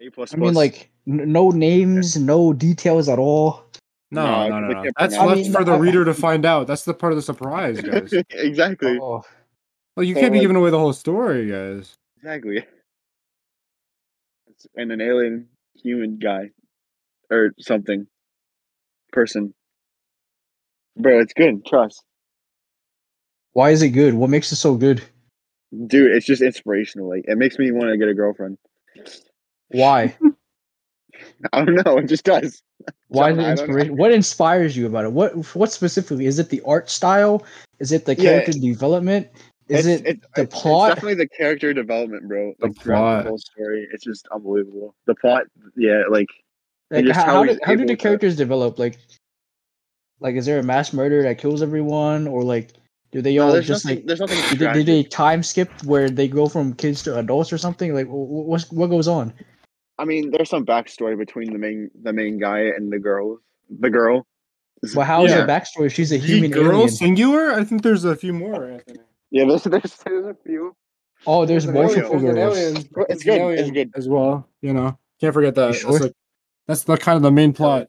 [0.00, 0.32] A plus.
[0.34, 3.64] I mean, like n- no names, no details at all.
[4.12, 4.90] No, No, no, no, no.
[4.98, 5.52] That's pronounce left it.
[5.52, 6.66] for the I reader to find out.
[6.68, 8.12] That's the part of the surprise, guys.
[8.30, 9.24] exactly, Oh,
[9.96, 11.96] Well, you So, can't be like- giving away the whole story, guys.
[12.18, 12.64] exactly.
[14.74, 16.50] And an alien human guy,
[17.30, 18.06] or something,
[19.12, 19.54] person.
[20.96, 21.64] Bro, it's good.
[21.66, 22.02] Trust,
[23.52, 24.14] why is it good?
[24.14, 25.02] What makes it so good?
[25.88, 26.12] dude.
[26.12, 27.08] It's just inspirational.
[27.08, 28.56] Like it makes me want to get a girlfriend.
[29.68, 30.16] Why?
[31.52, 31.98] I don't know.
[31.98, 32.62] It just does.
[33.08, 33.96] Why is John, it I inspiration?
[33.96, 35.12] What inspires you about it?
[35.12, 36.24] What what specifically?
[36.26, 37.44] Is it the art style?
[37.78, 38.22] Is it the Yeah.
[38.42, 39.28] character development?
[39.68, 40.90] Is It's- it it's- the plot?
[40.90, 42.54] It's definitely the character development, bro.
[42.60, 43.22] The Like throughout plot.
[43.24, 43.88] the whole story.
[43.92, 44.94] It's just unbelievable.
[45.06, 45.44] The plot,
[45.76, 46.28] yeah, like
[46.90, 48.78] Like how, how how, he's do, how do able the to- characters develop?
[48.78, 48.98] Like,
[50.20, 52.74] like is there a mass murder that kills everyone, or like
[53.12, 53.98] do they no, all just nothing.
[53.98, 54.38] like there's nothing.
[54.50, 57.92] did, they- did they time skip where they go from kids to adults or something?
[57.92, 59.32] Like wh- wh- what's what goes on?
[59.98, 63.40] I mean, there's some backstory between the main the main guy and the girl.
[63.80, 64.26] The girl.
[64.94, 65.40] Well, how is Yeah.
[65.40, 65.90] her backstory?
[65.90, 66.88] She's a The human girl alien.
[66.90, 67.50] singular?
[67.52, 69.00] I think there's a few more, Anthony.
[69.30, 70.74] Yeah, there's there's, there's a few.
[71.26, 72.56] Oh, there's an multiple alien, There's an girls.
[72.58, 72.76] alien.
[73.08, 73.92] It's There's good, it's good.
[73.96, 74.48] as well.
[74.62, 75.74] You know, can't forget that.
[75.74, 75.90] sure?
[75.92, 76.12] That's like
[76.68, 77.88] that's the kind of the main plot.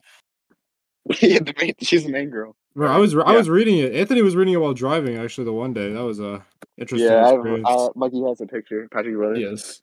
[1.22, 2.56] yeah, the main, she's the main girl.
[2.76, 3.38] Bro, I was I Yeah.
[3.38, 3.94] was reading it.
[3.96, 5.18] Anthony was reading it while driving.
[5.18, 6.46] Actually, the one day that was a
[6.78, 7.68] interesting Yeah, I, experience.
[7.70, 8.88] uh, Mikey has a picture.
[8.92, 9.40] Patrick Brothers.
[9.40, 9.82] yes.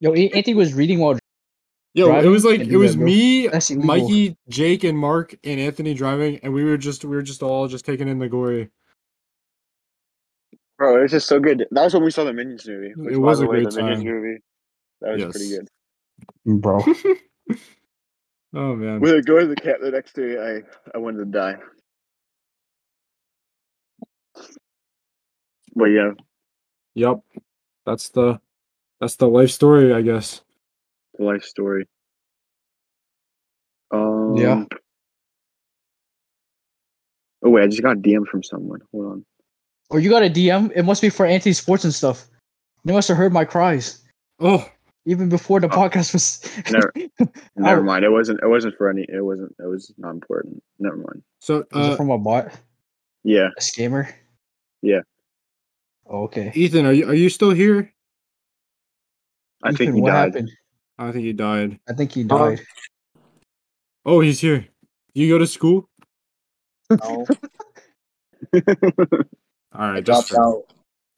[0.00, 1.18] Yo, Anthony was reading while
[1.94, 3.86] Yo, it was like it was me, That's illegal.
[3.86, 7.68] Mikey, Jake, and Mark and Anthony driving, and we were just we were just all
[7.68, 8.68] just taking in the gory.
[10.78, 11.66] Bro, it was just so good.
[11.70, 12.92] That was when we saw the Minions movie.
[12.96, 14.12] Which, It was a way, great the Minions time.
[14.12, 14.38] movie.
[15.00, 16.60] That was pretty good.
[16.60, 16.80] bro.
[18.56, 19.00] Oh man.
[19.00, 20.60] When I go to the cat the next day, I
[20.94, 21.56] I wanted to die.
[25.74, 26.10] But yeah,
[26.94, 27.20] Yep.
[27.84, 28.40] That's the
[29.00, 30.40] that's the life story, I guess.
[31.18, 31.88] the life story.
[33.90, 34.64] Um, Yeah.
[37.44, 38.80] Oh wait, I just got a DM from someone.
[38.92, 39.26] Hold on.
[39.94, 40.72] Or you got a DM?
[40.74, 42.26] It must be for anti sports and stuff.
[42.84, 44.02] They must have heard my cries
[44.40, 44.68] Oh,
[45.06, 45.70] even before the Oh.
[45.70, 46.42] podcast was.
[46.72, 46.92] Never,
[47.56, 48.04] never mind.
[48.04, 48.40] It wasn't.
[48.42, 49.06] It wasn't for any.
[49.08, 49.54] It wasn't.
[49.60, 50.60] It was not important.
[50.80, 51.22] Never mind.
[51.40, 52.50] so Was it uh, from a bot,
[53.22, 53.50] Yeah.
[53.56, 54.12] a scammer?
[54.82, 55.02] Yeah.
[56.10, 56.50] Oh, okay.
[56.56, 57.94] Ethan, are you are you still here?
[59.62, 60.34] I think he what died.
[60.34, 60.50] happened?
[60.98, 61.78] I think he died.
[61.88, 62.36] I think he Huh?
[62.50, 62.60] died.
[64.04, 64.66] Oh, he's here.
[65.14, 65.88] You go to school?
[66.90, 67.26] No,
[69.74, 70.40] All I right, that's fair.
[70.42, 70.64] out.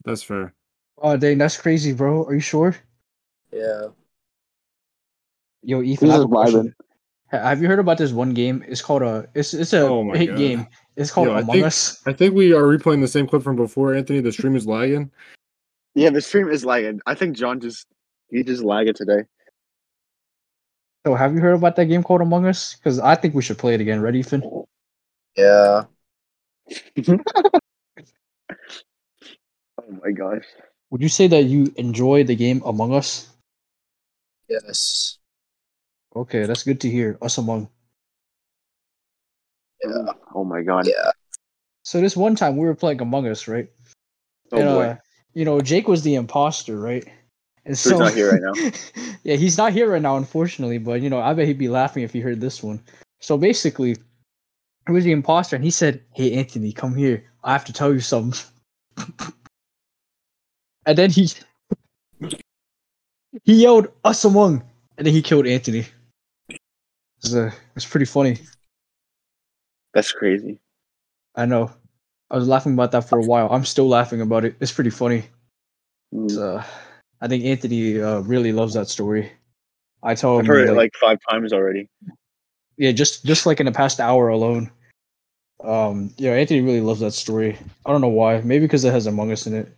[0.05, 0.55] That's fair.
[0.99, 2.25] Oh, dang, that's crazy, bro.
[2.25, 2.75] Are you sure?
[3.53, 3.89] Yeah.
[5.63, 6.33] Yo, Ethan, I He's have, a just vibing.
[6.33, 6.75] question.
[7.33, 8.65] Ha- have you heard about this one game?
[8.69, 9.29] It's called a.
[9.35, 10.39] It's it's a Oh hit God.
[10.39, 10.67] game.
[10.97, 12.01] It's called Yo, I Among think- Us.
[12.07, 14.21] I think we are replaying the same clip from before, Anthony.
[14.21, 15.11] The stream is lagging.
[15.95, 17.01] Yeah, the stream is lagging.
[17.07, 17.87] I think John just
[18.31, 19.25] he just lagged today.
[21.07, 22.75] So, have you heard about that game called Among Us?
[22.75, 24.01] Because I think we should play it again.
[24.01, 24.65] Ready, Ethan?
[25.37, 25.85] Yeah.
[29.89, 30.45] Oh my gosh.
[30.91, 33.29] Would you say that you enjoy the game Among Us?
[34.49, 35.19] Yes.
[36.15, 37.19] Okay, that's good to hear.
[37.21, 37.69] Us Among.
[39.85, 40.13] Yeah.
[40.35, 40.87] Oh my god.
[40.87, 41.11] Yeah.
[41.83, 43.69] So this one time we were playing Among Us, right?
[44.53, 44.85] Oh and, boy.
[44.85, 44.97] uh,
[45.35, 47.05] you know, Jake was the imposter, right?
[47.65, 48.55] And So he's not here right now.
[49.25, 50.79] yeah, he's not here right now, unfortunately.
[50.79, 52.81] But you know, I bet he'd be laughing if he heard this one.
[53.21, 53.97] So basically,
[54.87, 57.25] he was the imposter, and he said, "Hey, Anthony, come here.
[57.43, 58.41] I have to tell you something."
[60.87, 61.29] and then he
[63.45, 64.63] he yelled, "Us among,"
[64.97, 65.87] and then he killed Anthony.
[66.49, 68.39] It's was, uh, it pretty funny.
[69.93, 70.61] That's crazy.
[71.35, 71.71] I know.
[72.31, 73.49] I was laughing about that for a while.
[73.51, 74.57] I'm still laughing about it.
[74.61, 75.25] It's pretty funny.
[76.15, 76.25] Mm.
[76.25, 76.65] It's, uh,
[77.21, 79.33] I think Anthony uh, really loves that story.
[80.03, 81.89] I told I've him, heard it like, like five times already.
[82.77, 84.71] yeah, just just like in the past hour alone.
[85.65, 87.59] Um, yeah, Anthony really loves that story.
[87.85, 88.41] I don't know why.
[88.43, 89.75] Maybe because it has Among Us in it.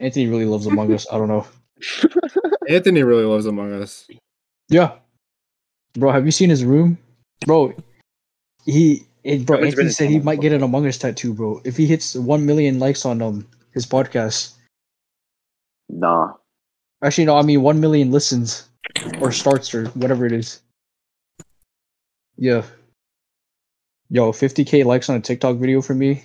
[0.00, 1.06] Anthony really loves Among Us.
[1.10, 1.46] I don't know.
[2.68, 4.06] Anthony really loves Among Us.
[4.68, 4.92] Yeah,
[5.94, 6.98] bro, have you seen his room,
[7.46, 7.74] bro?
[8.64, 11.60] He It, bro, How Anthony said he might get an Among Us tattoo, bro.
[11.64, 14.54] If he hits one million likes on um his podcast.
[15.88, 16.34] Nah.
[17.02, 18.68] Actually, no, I mean one million listens
[19.20, 20.60] or starts or whatever it is.
[22.36, 22.62] Yeah.
[24.10, 26.24] Yo, 50k likes on a TikTok video for me,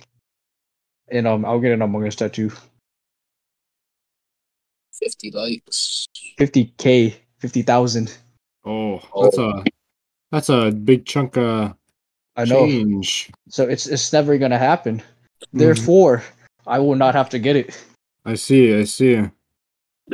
[1.10, 2.50] and um, I'll get an Among Us tattoo.
[5.02, 6.06] 50 likes.
[6.38, 8.16] 50k, 50,000.
[8.64, 9.64] Oh, that's a
[10.32, 11.74] that's a big chunk of
[12.36, 12.66] I know.
[12.66, 13.30] change.
[13.48, 14.98] So it's it's never gonna happen.
[15.00, 15.04] Mhm.
[15.52, 16.22] Therefore,
[16.66, 17.76] I will not have to get it.
[18.24, 18.74] I see.
[18.74, 19.20] I see.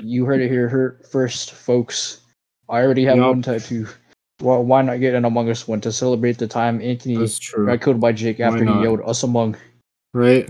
[0.03, 2.21] You heard it here her- first, folks.
[2.69, 3.29] I already have Yup.
[3.29, 3.87] one tattoo.
[4.43, 7.67] Well, why not get an Among Us one to celebrate the time Anthony true.
[7.67, 9.57] got killed by Jake Why after he yelled "Us Among"?
[10.15, 10.49] Right?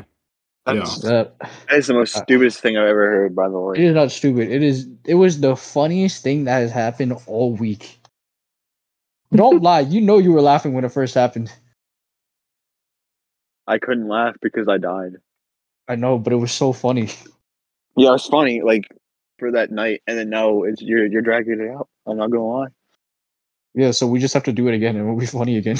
[0.79, 3.79] That's, That that is the most Uh, stupidest thing I've ever heard, by the way.
[3.79, 4.51] it is not stupid.
[4.51, 4.89] It is.
[5.07, 7.99] It was the funniest thing that has happened all week.
[9.33, 9.81] Don't lie.
[9.81, 11.53] You know you were laughing when it first happened.
[13.67, 15.17] I couldn't laugh because I died.
[15.89, 17.09] I know, but it was so funny.
[17.97, 18.85] Yeah, it's funny, like
[19.39, 21.89] for that night, and then now it's you're you're dragging it out.
[22.07, 22.69] I'm not gonna lie.
[23.75, 25.77] Yeah, so we just have to do it again, and it'll be funny again.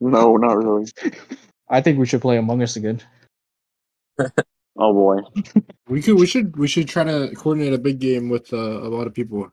[0.00, 0.86] No, not really.
[1.68, 3.02] I think we should play Among Us again.
[4.80, 5.16] Oh boy.
[5.88, 6.14] We could.
[6.20, 6.56] We should.
[6.56, 9.50] We should try to coordinate a big game with uh, a lot of people.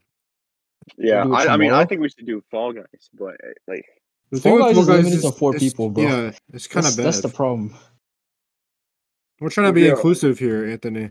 [0.98, 1.86] Yeah, do it I, I mean, I tomorrow?
[1.88, 3.84] think we should do Fall Guys, but uh, like,
[4.30, 6.04] The Fall with Guys is limited to four people, bro.
[6.04, 7.06] Yeah, it's kind That's, of bad.
[7.08, 7.74] that's the problem.
[9.40, 9.92] We're trying to be Yeah.
[9.92, 11.10] inclusive here, Anthony.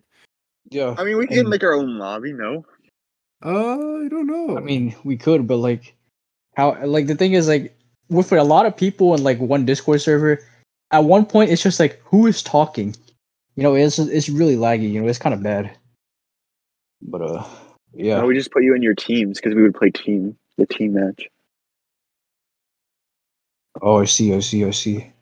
[0.70, 0.94] Yeah.
[0.96, 2.32] I mean, we can And- make our own lobby.
[2.32, 2.64] No,
[3.44, 4.56] Uh, I don't know.
[4.56, 5.96] I mean, we could, but like,
[6.56, 6.78] how?
[6.86, 7.76] Like the thing is, like,
[8.10, 10.38] with a lot of people in like one Discord server,
[10.92, 12.94] at one point it's just like, who is talking?
[13.56, 14.90] You know, it's it's really laggy.
[14.90, 15.76] You know, it's kind of bad.
[17.02, 17.44] But uh,
[17.92, 18.18] yeah.
[18.18, 20.94] Why we just put you in your teams because we would play team the team
[20.94, 21.28] match.
[23.82, 24.34] Oh, I see.
[24.34, 24.64] I see.
[24.64, 25.12] I see.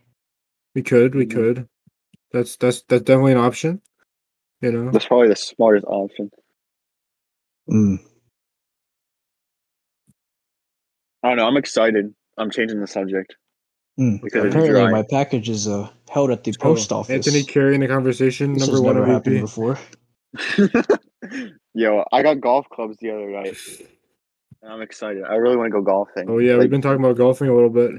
[0.75, 1.15] we could.
[1.15, 1.31] We Mhm.
[1.33, 1.69] could.
[2.33, 3.83] That's that's that's definitely an option.
[4.61, 4.91] You know.
[4.91, 6.31] That's probably the smartest option.
[7.71, 7.99] Mm.
[11.23, 11.47] I don't know.
[11.47, 12.15] I'm excited.
[12.39, 13.37] I'm changing the subject.
[14.01, 14.23] Mm.
[14.25, 17.11] Apparently, my package is uh held at the So, post office.
[17.11, 18.55] Anthony carrying the conversation.
[18.55, 19.79] this number has one never happened before.
[21.75, 23.57] Yo, I got golf clubs the other night.
[24.63, 25.25] And I'm excited.
[25.25, 26.29] I really want to go golfing.
[26.29, 27.93] Oh yeah, Like, we've been talking about golfing a little bit.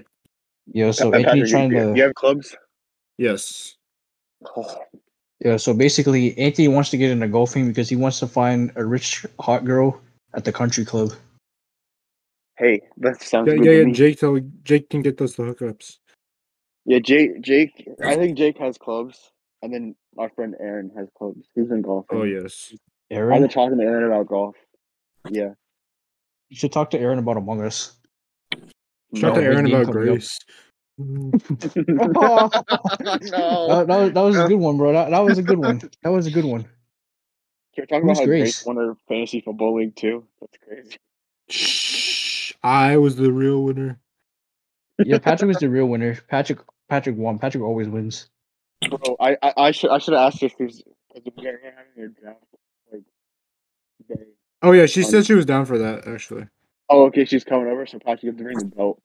[0.68, 0.92] Yeah.
[0.92, 1.94] So Patrick, Anthony you- trying you, to.
[1.96, 2.56] you have clubs?
[3.18, 3.76] Yes.
[4.58, 4.78] Oh,
[5.40, 8.84] Yeah, so basically, Anthony wants to get into golfing because he wants to find a
[8.86, 10.00] rich, hot girl
[10.34, 11.12] at the country club.
[12.58, 13.66] Hey, that sounds Yeah, good.
[13.66, 13.94] yeah, yeah.
[13.94, 15.98] Jake, tell Jake can get those hookups.
[16.86, 17.42] Yeah, Jake.
[17.42, 17.88] Jake.
[18.04, 21.48] I think Jake has clubs, and then our friend Aaron has clubs.
[21.56, 22.06] He's in golf.
[22.12, 22.74] Oh yes.
[23.12, 23.34] Aaron.
[23.34, 24.56] I've been talking to Aaron about golf.
[25.30, 25.54] Yeah.
[26.50, 27.96] you should talk to Aaron about Among Us.
[28.52, 28.62] Talk
[29.14, 29.34] No.
[29.36, 29.88] to Aaron about.
[29.92, 30.38] Grace.
[30.98, 31.32] no.
[31.32, 32.64] That,
[33.88, 34.94] that, was, that was a good one, bro.
[34.94, 35.82] That, that was a good one.
[36.04, 36.64] That was a good one.
[37.76, 38.64] Can we talk Who's about how Grace?
[38.64, 38.66] Grace?
[38.66, 40.26] won her fantasy football league too?
[40.42, 40.98] That's crazy.
[42.64, 42.70] Shh.
[42.70, 44.00] I was the real winner.
[45.04, 46.16] Yeah, Patrick was the real winner.
[46.28, 47.40] Patrick, Patrick won.
[47.40, 48.30] Patrick always wins.
[48.90, 50.82] Bro, I I, I should I should have asked her if there's
[51.16, 52.44] if we're having draft
[52.92, 53.04] like
[54.08, 54.26] today.
[54.62, 56.48] Oh yeah, she Um, said she was down for that actually.
[56.90, 59.02] Oh, okay, she's coming over, so Patrick gets to bring the belt.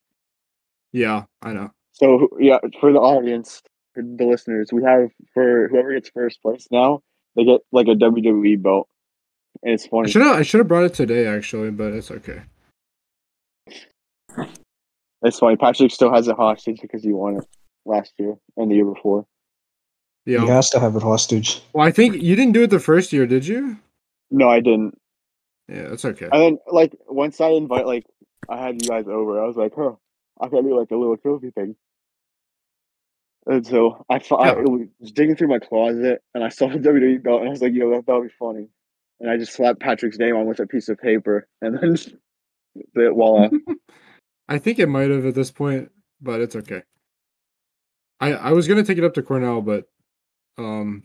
[0.92, 1.72] Yeah, I know.
[1.92, 3.62] So yeah, for the audience,
[3.94, 7.02] for the listeners, we have for whoever gets first place now,
[7.36, 8.88] they get like a WWE belt,
[9.62, 10.08] and it's I funny.
[10.08, 12.42] should have I should have brought it today actually, but it's okay.
[15.22, 15.56] It's funny.
[15.56, 17.44] Patrick still has it hostage because he won it
[17.84, 19.26] last year and the year before.
[20.24, 20.42] Yeah.
[20.42, 21.62] He has to have it hostage.
[21.72, 23.78] Well, I think you didn't do it the first year, did you?
[24.30, 24.98] No, I didn't.
[25.68, 26.28] Yeah, that's okay.
[26.30, 28.04] And then like once I invite like
[28.48, 29.92] I had you guys over, I was like, huh,
[30.40, 31.76] I can do like a little trophy thing.
[33.46, 37.22] And so I, fo- I was digging through my closet and I saw the WWE
[37.22, 38.68] belt and I was like, yo, that that'll be funny.
[39.20, 41.92] And I just slapped Patrick's name on with a piece of paper and then
[42.94, 43.48] the voila.
[44.48, 46.82] I think it might have at this point, but it's okay.
[48.20, 49.84] I I was gonna take it up to Cornell, but
[50.56, 51.04] um,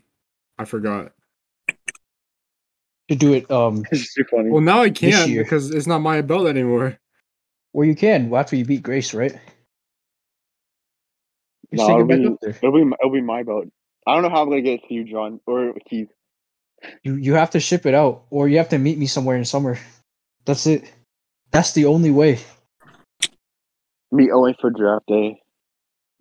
[0.57, 1.11] I forgot.
[3.09, 4.49] To do it, um, it's too funny.
[4.49, 5.43] Well, now I can year.
[5.43, 6.97] because it's not my belt anymore.
[7.73, 9.33] Well, you can after you beat Grace, right?
[11.71, 12.57] You No, it back it'll up there.
[12.61, 13.65] It'll be it'll be my belt.
[14.07, 16.09] I don't know how I'm gonna get it to you, John, or Keith.
[17.03, 19.45] You you have to ship it out, or you have to meet me somewhere in
[19.45, 19.77] summer.
[20.45, 20.91] That's it.
[21.51, 22.39] That's the only way.
[24.13, 25.41] Me only for draft day.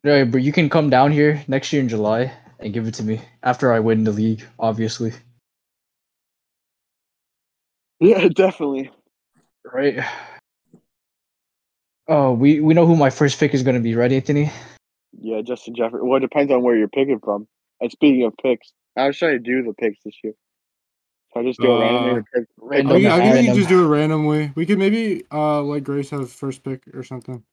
[0.03, 3.03] Right, but you can come down here next year in July and give it to
[3.05, 5.13] me after I win the league, obviously.
[8.01, 8.91] Yeah, definitely.
[9.71, 9.99] Right.
[12.09, 14.51] Oh, we we know who my first pick is going to be, right, Anthony?
[15.21, 16.09] Yeah, Justin Jefferson.
[16.09, 17.47] Well, it depends on where you're picking from.
[17.81, 20.33] And speaking of picks, I was trying to do the picks this year.
[21.35, 22.25] So I just do a random Uh, pick.
[22.35, 24.51] pick random I, think- I think we can just do it randomly.
[24.57, 27.45] We could maybe uh let Grace have first pick or something.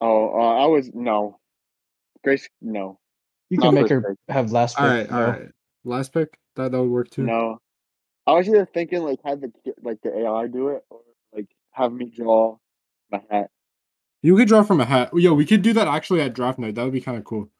[0.00, 1.38] Oh, uh, I was no.
[2.24, 2.98] Grace, no,
[3.50, 4.18] You Not can make her pick.
[4.28, 4.84] have last pick.
[4.84, 5.30] All right, you all know?
[5.32, 5.48] right.
[5.84, 6.38] Last pick.
[6.56, 7.26] That that would work too.
[7.26, 7.58] no.
[8.26, 11.00] I was either thinking like have the like the AI do it, or
[11.34, 12.58] like have me draw
[13.12, 13.50] my hat.
[14.22, 15.10] You could draw from a hat.
[15.14, 16.76] Yo, we could do that actually at draft night.
[16.76, 17.50] That would be kind of cool.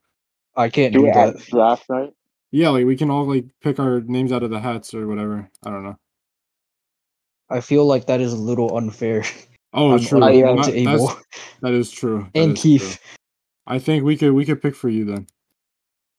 [0.55, 1.35] I can't Do do it that.
[1.35, 2.11] at draft night.
[2.51, 5.49] Yeah, like we can all like pick our names out of the hats or whatever.
[5.65, 5.97] I don't know.
[7.49, 9.23] I feel like that is a little unfair.
[9.73, 10.21] Oh, I'm true.
[10.21, 11.07] unable That- able.
[11.07, 11.23] that's-
[11.61, 12.27] that is true.
[12.33, 12.99] That And is Keith.
[13.01, 13.15] true.
[13.67, 15.27] I think we could we could pick for you then.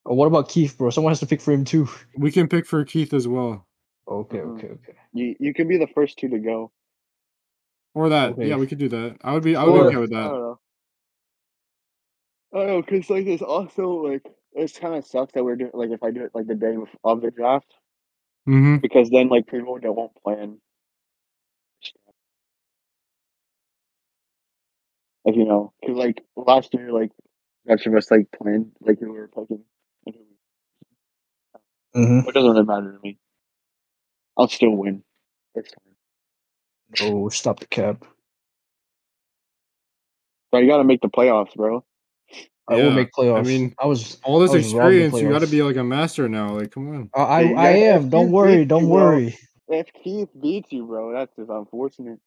[0.07, 0.91] Oh, what about Keith, bro?
[0.91, 1.89] Someone has to pick for him too.
[2.17, 3.67] We can pick for Keith as well.
[4.09, 4.57] Okay, Mhm.
[4.59, 4.95] okay, okay.
[5.13, 6.73] You you can be the first two to go.
[7.95, 8.33] Or that.
[8.33, 8.49] Okay.
[8.49, 9.19] Yeah, we could do that.
[9.23, 10.29] I would be I would Or- be okay with I that.
[10.29, 10.59] don't know.
[12.55, 15.71] I don't know, cause like it's also like it's kind of sucks that we're doing
[15.75, 17.73] like if I do it like the day of- of the draft
[18.49, 18.79] Mm-hmm.
[18.79, 20.59] because then like people that won't plan.
[25.25, 27.11] Like you know, cause like last year, like
[27.67, 29.65] a bunch of us like planned like who we were picking,
[30.07, 30.27] and who we-
[31.95, 32.29] Mm-hmm.
[32.29, 33.19] it doesn't really matter to me.
[34.39, 35.03] I'll still win.
[35.55, 35.71] It's
[36.99, 37.13] fine.
[37.15, 38.05] Oh, stop the cap.
[40.51, 41.85] But you got to make the playoffs, bro.
[42.69, 43.39] I will make playoffs.
[43.41, 44.19] I mean, I was.
[44.25, 46.55] All this was experience, you got to be like a master now.
[46.55, 47.11] Like, come on.
[47.15, 48.09] I, I, Yeah, I am.
[48.09, 48.65] Don't Keith worry.
[48.65, 49.39] Don't you, worry.
[49.69, 52.21] If Keith beats you, bro, that's just unfortunate.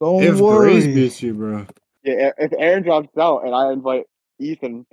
[0.00, 0.70] Don't if worry.
[0.72, 1.66] Grace beats you, bro.
[2.04, 4.06] Yeah, if Aaron drops out and I invite
[4.38, 4.86] Ethan,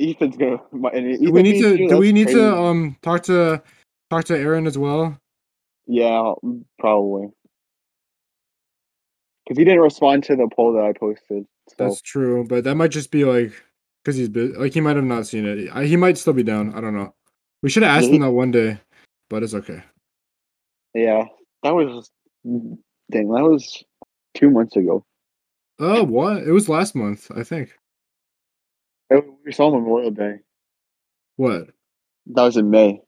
[0.00, 0.60] Ethan's gonna.
[0.72, 2.40] Ethan we need to you, do we need crazy.
[2.40, 3.62] to um talk to
[4.10, 5.18] talk to Aaron as well?
[5.86, 6.32] Yeah,
[6.78, 7.28] probably.
[9.44, 11.46] Because he didn't respond to the poll that I posted.
[11.68, 13.52] So That's true, but that might just be like
[14.02, 14.54] because he's busy.
[14.54, 15.68] Like he might have not seen it.
[15.72, 16.74] I, he might still be down.
[16.74, 17.14] I don't know.
[17.62, 18.80] We should have asked Yeah, him that one day,
[19.30, 19.82] but it's okay.
[20.94, 21.24] yeah,
[21.62, 22.10] that was
[22.44, 23.28] dang.
[23.28, 23.84] That was
[24.34, 25.04] two months ago.
[25.78, 26.38] Oh, what?
[26.42, 27.70] It was last month, I think.
[29.44, 30.40] We saw Memorial Day.
[31.36, 31.68] What?
[32.26, 33.00] That was in May.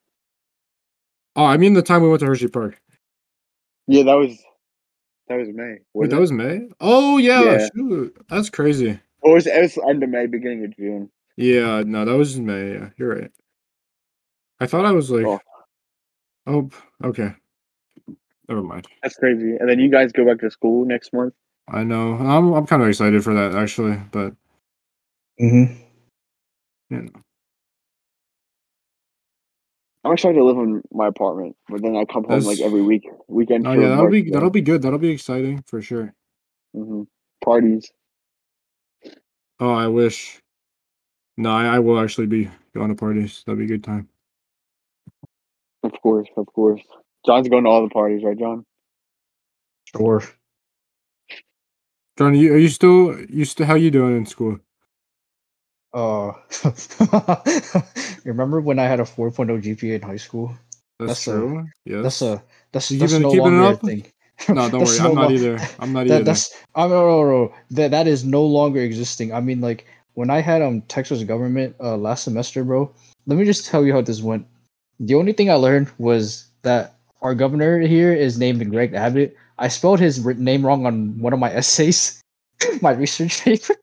[1.35, 2.81] Oh, I mean the time we went to Hershey Park.
[3.87, 4.39] Yeah, that was
[5.29, 5.79] that was May.
[5.95, 6.69] Wait, that was May.
[6.81, 7.69] Oh yeah, Yeah.
[7.75, 8.91] shoot, that's crazy.
[8.91, 11.11] It was it, was end of May, beginning of June.
[11.37, 12.73] Yeah, no, that was in May.
[12.75, 13.31] Yeah, you're right.
[14.61, 15.41] I thought I was like, Oh.
[16.47, 16.71] oh,
[17.05, 17.35] okay,
[18.49, 18.87] never mind.
[19.03, 19.57] That's crazy.
[19.59, 21.35] And then you guys go back to school next month.
[21.73, 22.15] I know.
[22.15, 24.35] I'm I'm kind of excited for that actually, but
[26.91, 27.11] you know.
[30.05, 33.05] I'm excited to live in my apartment, but then I come home like every week,
[33.29, 33.67] weekend.
[33.67, 34.31] Oh for yeah, that'll March be Day.
[34.33, 34.83] that'll be good.
[34.83, 36.15] That'll be exciting for sure.
[36.77, 37.07] Mhm.
[37.45, 37.91] parties.
[39.61, 40.41] Oh, I wish.
[41.39, 43.43] No, I, I will actually be going to parties.
[43.47, 44.09] That'll be a good time.
[45.85, 46.83] Of course, of course.
[47.27, 48.65] John's going to all the parties, right, John?
[49.97, 50.23] Sure.
[52.19, 54.59] John, are you, are you still you still how you doing in school?
[55.95, 56.33] Uh,
[58.25, 60.53] remember when I had a 4.0 GPA in high school?
[60.99, 61.67] That's, That's a- true.
[61.85, 62.03] yes.
[62.03, 63.83] That's a that's, You that's no keeping it longer up?
[63.83, 64.07] a thing.
[64.49, 64.99] no, don't worry.
[64.99, 65.59] I'm not lo- either.
[65.79, 66.25] I'm not That, either.
[66.25, 67.55] that's I no, no, no.
[67.71, 69.33] That that is no longer existing.
[69.33, 72.93] I mean, like when I had um Texas government uh last semester, bro.
[73.27, 74.45] Let me just tell you how this went.
[74.99, 79.37] The only thing I learned was that our governor here is named Greg Abbott.
[79.59, 82.21] I spelled his name wrong on one of my essays,
[82.81, 83.75] my research paper.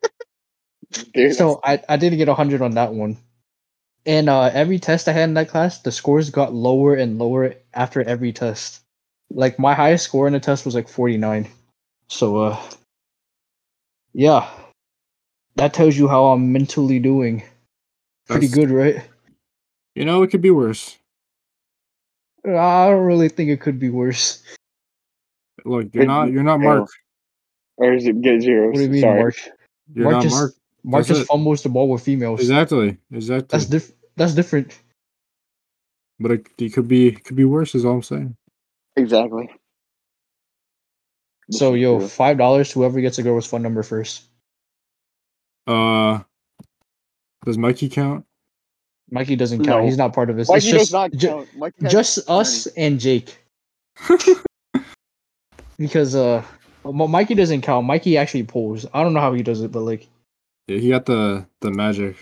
[1.14, 3.18] Dude, so I, I didn't get 100 on that one.
[4.06, 7.56] And uh every test i had in that class the scores got lower and lower
[7.74, 8.82] after every test.
[9.32, 11.48] Like my highest score in the test was like 49
[12.08, 12.60] so uh
[14.14, 14.48] yeah.
[15.56, 17.44] That tells you how i'm mentally doing.
[18.28, 19.04] Pretty That's- good right?
[19.96, 20.98] You know, it could be worse.
[22.46, 24.44] i don't really think it could be worse
[25.66, 26.60] Look, you're Could not you're not.
[26.60, 26.90] Mark.
[27.78, 28.68] or is it get zeros?
[28.72, 29.20] what do you mean Sorry.
[29.22, 29.36] mark
[29.94, 30.52] You're Mark not just- Mark.
[30.84, 31.26] mark just it.
[31.28, 32.98] fumbles the ball with females Exactly.
[33.12, 33.48] Exactly.
[33.50, 34.80] that's diff- that's different
[36.20, 37.76] but it, it could be it could be worse.
[37.76, 38.36] Is all I'm saying.
[38.96, 39.50] Exactly.
[41.52, 44.24] So yo five dollars whoever gets a girl's phone number first
[45.68, 46.20] Uh,
[47.46, 48.26] does Mikey count?
[49.12, 49.86] mikey doesn't count No.
[49.86, 51.48] he's not part of this Mikey it's does just not count.
[51.58, 52.40] Mikey just money.
[52.40, 53.38] us and Jake.
[55.78, 56.44] because uh,
[56.84, 57.86] Mikey doesn't count.
[57.86, 58.86] Mikey actually pulls.
[58.94, 60.08] I don't know how he does it, but like
[60.68, 62.16] Yeah, he got the the magic.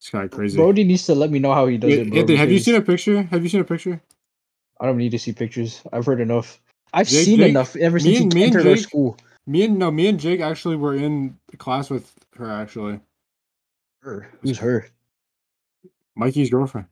[0.00, 0.56] It's kind of crazy.
[0.56, 2.10] Brody needs to let me know how he does Wait, it.
[2.10, 3.22] Bro, Anthony, have you seen a picture?
[3.24, 4.00] Have you seen a picture?
[4.80, 5.82] I don't need to see pictures.
[5.92, 6.60] I've heard enough.
[6.92, 9.16] I've Jake- seen Jake- enough ever since and- me and entered our Jake- school.
[9.46, 12.48] Me and no, me and Jake actually were in class with her.
[12.50, 13.00] Actually,
[14.02, 14.28] Her.
[14.42, 14.86] Who's her?
[16.14, 16.86] Mikey's girlfriend.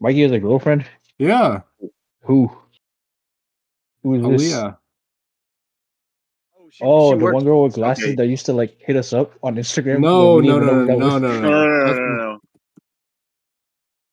[0.00, 0.84] Mikey has a girlfriend.
[1.18, 1.60] Yeah,
[2.22, 2.50] Who?
[4.02, 4.54] Who is this?
[4.54, 4.76] Oh,
[6.70, 8.14] she, Oh, she the works- one girl with glasses okay.
[8.16, 10.00] that used to like hit us up on Instagram.
[10.00, 11.42] No, when we no, didn't no, even know no, who no, that no, was.
[11.42, 12.40] no, No, no, no, no, That's- no, no.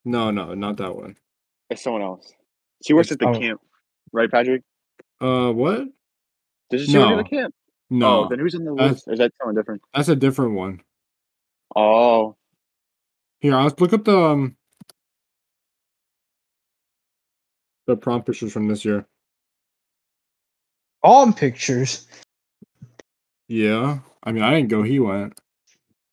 [0.04, 1.16] no, no, not that one.
[1.70, 2.32] It's someone else.
[2.84, 3.40] She works It's- at the oh.
[3.40, 3.60] camp,
[4.12, 4.62] right, Patrick?
[5.20, 5.88] Uh, what?
[6.70, 7.18] Does she work No.
[7.18, 7.54] at the camp?
[7.88, 9.08] No, Oh, then who's on the That's- list?
[9.08, 9.82] Or is that someone different?
[9.94, 10.80] that's a different one.
[11.74, 12.36] Oh,
[13.40, 14.56] Here, I'll look up the um
[17.86, 19.06] the prom pictures from this year.
[21.06, 22.04] Prom pictures.
[23.46, 24.82] Yeah, I mean, I didn't go.
[24.82, 25.38] He went.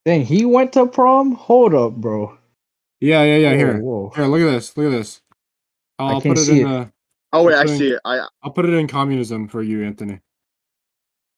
[0.06, 1.32] Then he went to prom.
[1.34, 2.38] Hold up, bro.
[3.00, 3.50] Yeah, yeah, yeah.
[3.54, 4.12] Whoa, Here, whoa.
[4.16, 4.26] here.
[4.26, 4.78] Look at this.
[4.78, 5.22] Look at this.
[5.98, 6.68] I'll, I I'll can't put it see in.
[6.68, 6.72] it.
[6.72, 6.86] Uh,
[7.34, 8.02] oh wait, I It's doing- see it.
[8.06, 10.20] I I'll put it in communism for you, Anthony.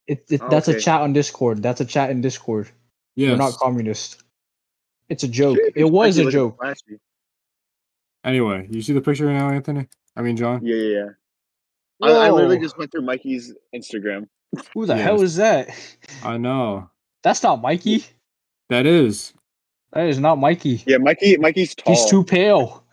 [0.08, 0.78] It, it, Oh, that's okay.
[0.78, 1.64] a chat on Discord.
[1.64, 2.70] That's a chat in Discord.
[3.16, 4.22] Yeah, We're not communist.
[5.08, 5.58] It's a joke.
[5.58, 6.62] Shit, It was a joke.
[8.26, 9.88] Anyway, you see the picture now, Anthony?
[10.18, 10.60] I mean, John.
[10.66, 11.10] Yeah, yeah, yeah.
[12.02, 14.28] I, I literally just went through Mikey's Instagram.
[14.74, 15.04] Who the Yes.
[15.04, 15.70] hell is that?
[16.24, 16.90] I know
[17.24, 18.06] That's not Mikey.
[18.70, 19.34] that is.
[19.94, 20.84] That is not Mikey.
[20.86, 21.38] Yeah, Mikey.
[21.38, 21.94] Mikey's tall.
[21.96, 22.84] He's too pale.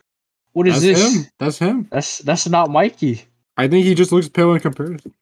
[0.53, 1.17] What is That's this?
[1.17, 1.27] him.
[1.39, 1.89] That's him.
[1.91, 3.23] That's that's not Mikey.
[3.57, 5.13] I think he just looks pale in comparison.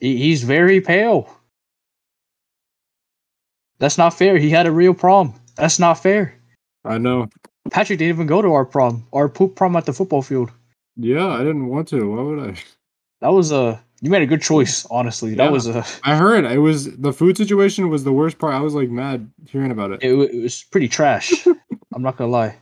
[0.00, 1.28] He, he's very pale.
[3.78, 4.38] That's not fair.
[4.38, 5.34] He had a real prom.
[5.56, 6.34] That's not fair.
[6.84, 7.28] I know.
[7.70, 9.06] Patrick didn't even go to our prom.
[9.12, 10.50] Our poop prom at the football field.
[10.96, 12.10] Yeah, I didn't want to.
[12.10, 12.54] Why would I?
[13.24, 15.34] That was a you made a good choice, honestly.
[15.34, 15.50] That Yeah.
[15.50, 18.52] was a I heard it was the food situation was the worst part.
[18.52, 20.02] I was like mad hearing about it.
[20.02, 21.32] it, it was pretty trash.
[21.94, 22.56] I'm not gonna lie.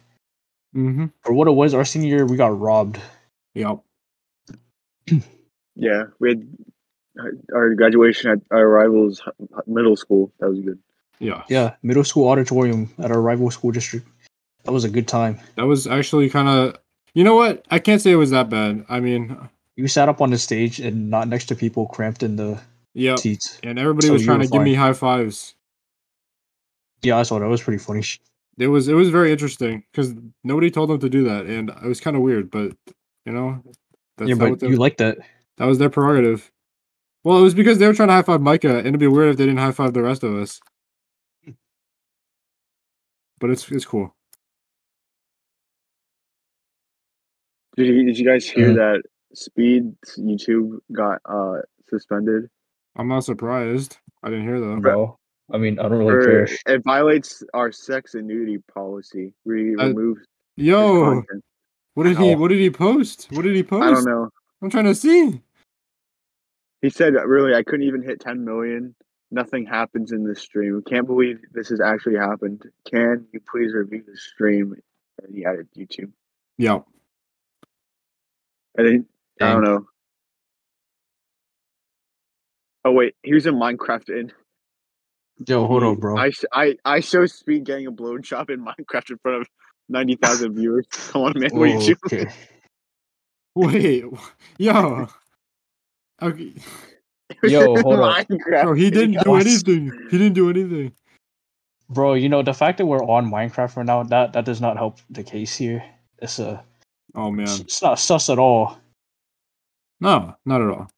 [0.77, 1.07] Mm-hmm.
[1.25, 3.01] For what it was, our senior year we got robbed.
[3.55, 3.81] Yep.
[5.75, 6.47] Yeah, we had
[7.19, 9.21] uh, our graduation at our rival's
[9.67, 10.31] middle school.
[10.39, 10.79] That was good.
[11.19, 11.43] Yeah.
[11.49, 14.07] Yeah, middle school auditorium at our rival school district.
[14.63, 15.41] That was a good time.
[15.57, 16.77] That was actually kind of.
[17.15, 17.67] You know what?
[17.69, 18.87] I can't say it was that bad.
[18.89, 19.37] I mean,
[19.77, 22.61] You sat up on the stage and not next to people cramped in the
[22.95, 23.17] yeah.
[23.17, 23.59] seats.
[23.63, 25.55] And everybody So was trying were to give me high fives.
[27.03, 27.47] Yeah, I saw that.
[27.47, 28.03] It was pretty funny.
[28.59, 30.15] It was it was very interesting because
[30.45, 32.51] nobody told them to do that, and it was kind of weird.
[32.51, 32.73] But
[33.25, 33.63] you know,
[34.19, 35.19] that's yeah, not what but they- you like that.
[35.57, 36.51] that was their prerogative.
[37.25, 39.31] Well, it was because they were trying to high five Micah, and it'd be weird
[39.31, 40.61] if they didn't high five the rest of us.
[43.41, 44.15] But it's it's cool.
[47.77, 48.75] Did you, did you guys hear Uh.
[48.75, 49.03] that
[49.35, 51.59] Speed's YouTube got uh
[51.89, 52.49] suspended?
[52.97, 53.99] I'm not surprised.
[54.23, 54.77] I didn't hear that.
[54.81, 55.19] No,
[55.53, 56.57] I mean I don't really For, care.
[56.77, 59.35] it violates our sex and nudity policy.
[59.45, 60.21] We Uh, removed
[60.57, 61.45] his Yo, content.
[61.95, 63.29] what did he what did he post?
[63.33, 63.85] What did he post?
[63.85, 64.29] I don't know.
[64.61, 65.41] I'm trying to see.
[66.83, 68.95] He said, "Really, I couldn't even hit 10 million.
[69.31, 70.83] Nothing happens in this stream.
[70.87, 72.63] Can't believe this has actually happened.
[72.91, 74.75] Can you please review the stream?"
[75.23, 76.11] And he added YouTube.
[76.59, 76.81] Yeah.
[78.77, 79.07] And then
[79.43, 79.87] I don't know.
[82.85, 84.33] Oh wait, he was in Minecraft in.
[85.47, 86.19] Yo, hold on, bro.
[86.19, 89.49] I, I I show Speed getting a blowjob in Minecraft in front of
[89.89, 90.87] ninety thousand viewers.
[90.91, 92.29] Come on, man, what are you doing?
[93.55, 94.05] Wait.
[94.59, 95.09] Yo.
[96.21, 96.55] Okay.
[97.43, 98.27] It Yo, hold on.
[98.63, 99.93] Bro, he didn't do anything.
[100.11, 100.93] He didn't do anything.
[101.89, 104.77] Bro, you know the fact that we're on Minecraft right now that that does not
[104.77, 105.85] help the case here.
[106.19, 106.65] It's a
[107.15, 107.45] Oh man.
[107.45, 108.79] it's, it's not sus at all.
[110.03, 110.91] No, not at all.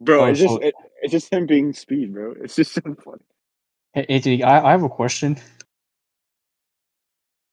[0.00, 2.34] Bro, Oh, it's just it, it's just him being Speed, bro.
[2.42, 3.22] It's just so funny.
[3.94, 5.38] Hey, Anthony, I, I have a question.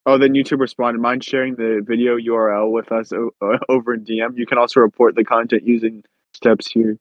[0.05, 1.01] Oh, then YouTube responded.
[1.01, 4.37] Mind sharing the video URL with us o- uh, over in DM.
[4.37, 6.03] You can also report the content using
[6.35, 6.97] steps here.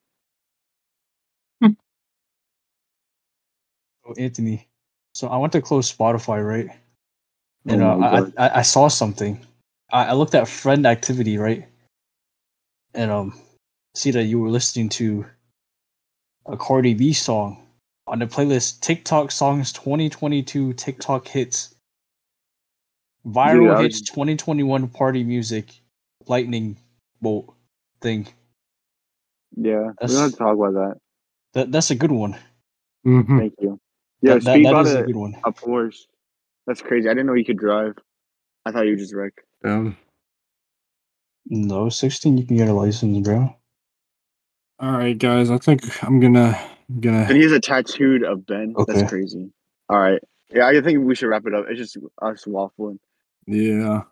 [4.07, 4.69] Oh, Anthony,
[5.15, 6.71] so I went to close Spotify, right?
[7.69, 9.41] And Oh uh, I, I I saw something.
[9.93, 11.70] I, I looked at friend activity, right?
[12.95, 13.39] And um,
[13.95, 15.25] see that you were listening to
[16.47, 17.63] a Cardi B song
[18.07, 21.75] on the playlist TikTok songs 2022 TikTok hits.
[23.27, 25.67] Viral I hits was- 2021 party music
[26.27, 26.77] lightning
[27.21, 27.55] bolt
[28.01, 28.27] thing.
[29.57, 30.97] Yeah, we That's- don't have to talk about that.
[31.55, 32.37] That that's a good one.
[33.07, 33.39] Mm-hmm.
[33.39, 33.79] Thank you.
[34.23, 35.35] Yeah, That, that, Speed that bought is a, a good one.
[35.45, 36.07] a Porsche.
[36.67, 37.09] That's crazy.
[37.09, 37.97] I didn't know you could drive.
[38.65, 39.33] I thought you was just wreck.
[39.65, 39.93] Yeah.
[41.47, 43.55] No, 16 you can get a license, bro.
[44.79, 45.51] All right, guys.
[45.51, 47.27] I think I'm gonna And gonna.
[47.27, 48.75] he has a tattooed of Ben.
[48.77, 48.93] Okay.
[48.93, 49.51] That's crazy.
[49.89, 50.21] All right.
[50.51, 51.67] Yeah, I think we should wrap it up.
[51.69, 52.99] It's just us waffling.
[53.47, 54.03] Yeah.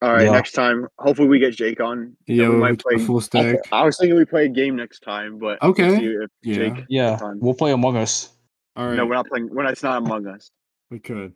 [0.00, 0.30] All right, Yeah.
[0.32, 2.16] next time, hopefully we get Jake on.
[2.26, 3.56] Yeah, we might do a play full stack.
[3.72, 5.96] I was thinking we play a game next time, but we'll Okay.
[5.98, 6.54] see if Yeah.
[6.54, 6.84] Jake.
[6.88, 7.40] Yeah, on.
[7.40, 8.32] we'll play Among Us.
[8.76, 9.48] All right, No, we're not playing.
[9.52, 10.50] We're not, it's not Among Us.
[10.90, 11.32] we could.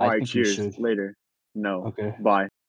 [0.00, 0.76] I All right, cheers.
[0.80, 1.16] Later.
[1.54, 1.84] No.
[1.86, 2.14] Okay.
[2.20, 2.48] Bye.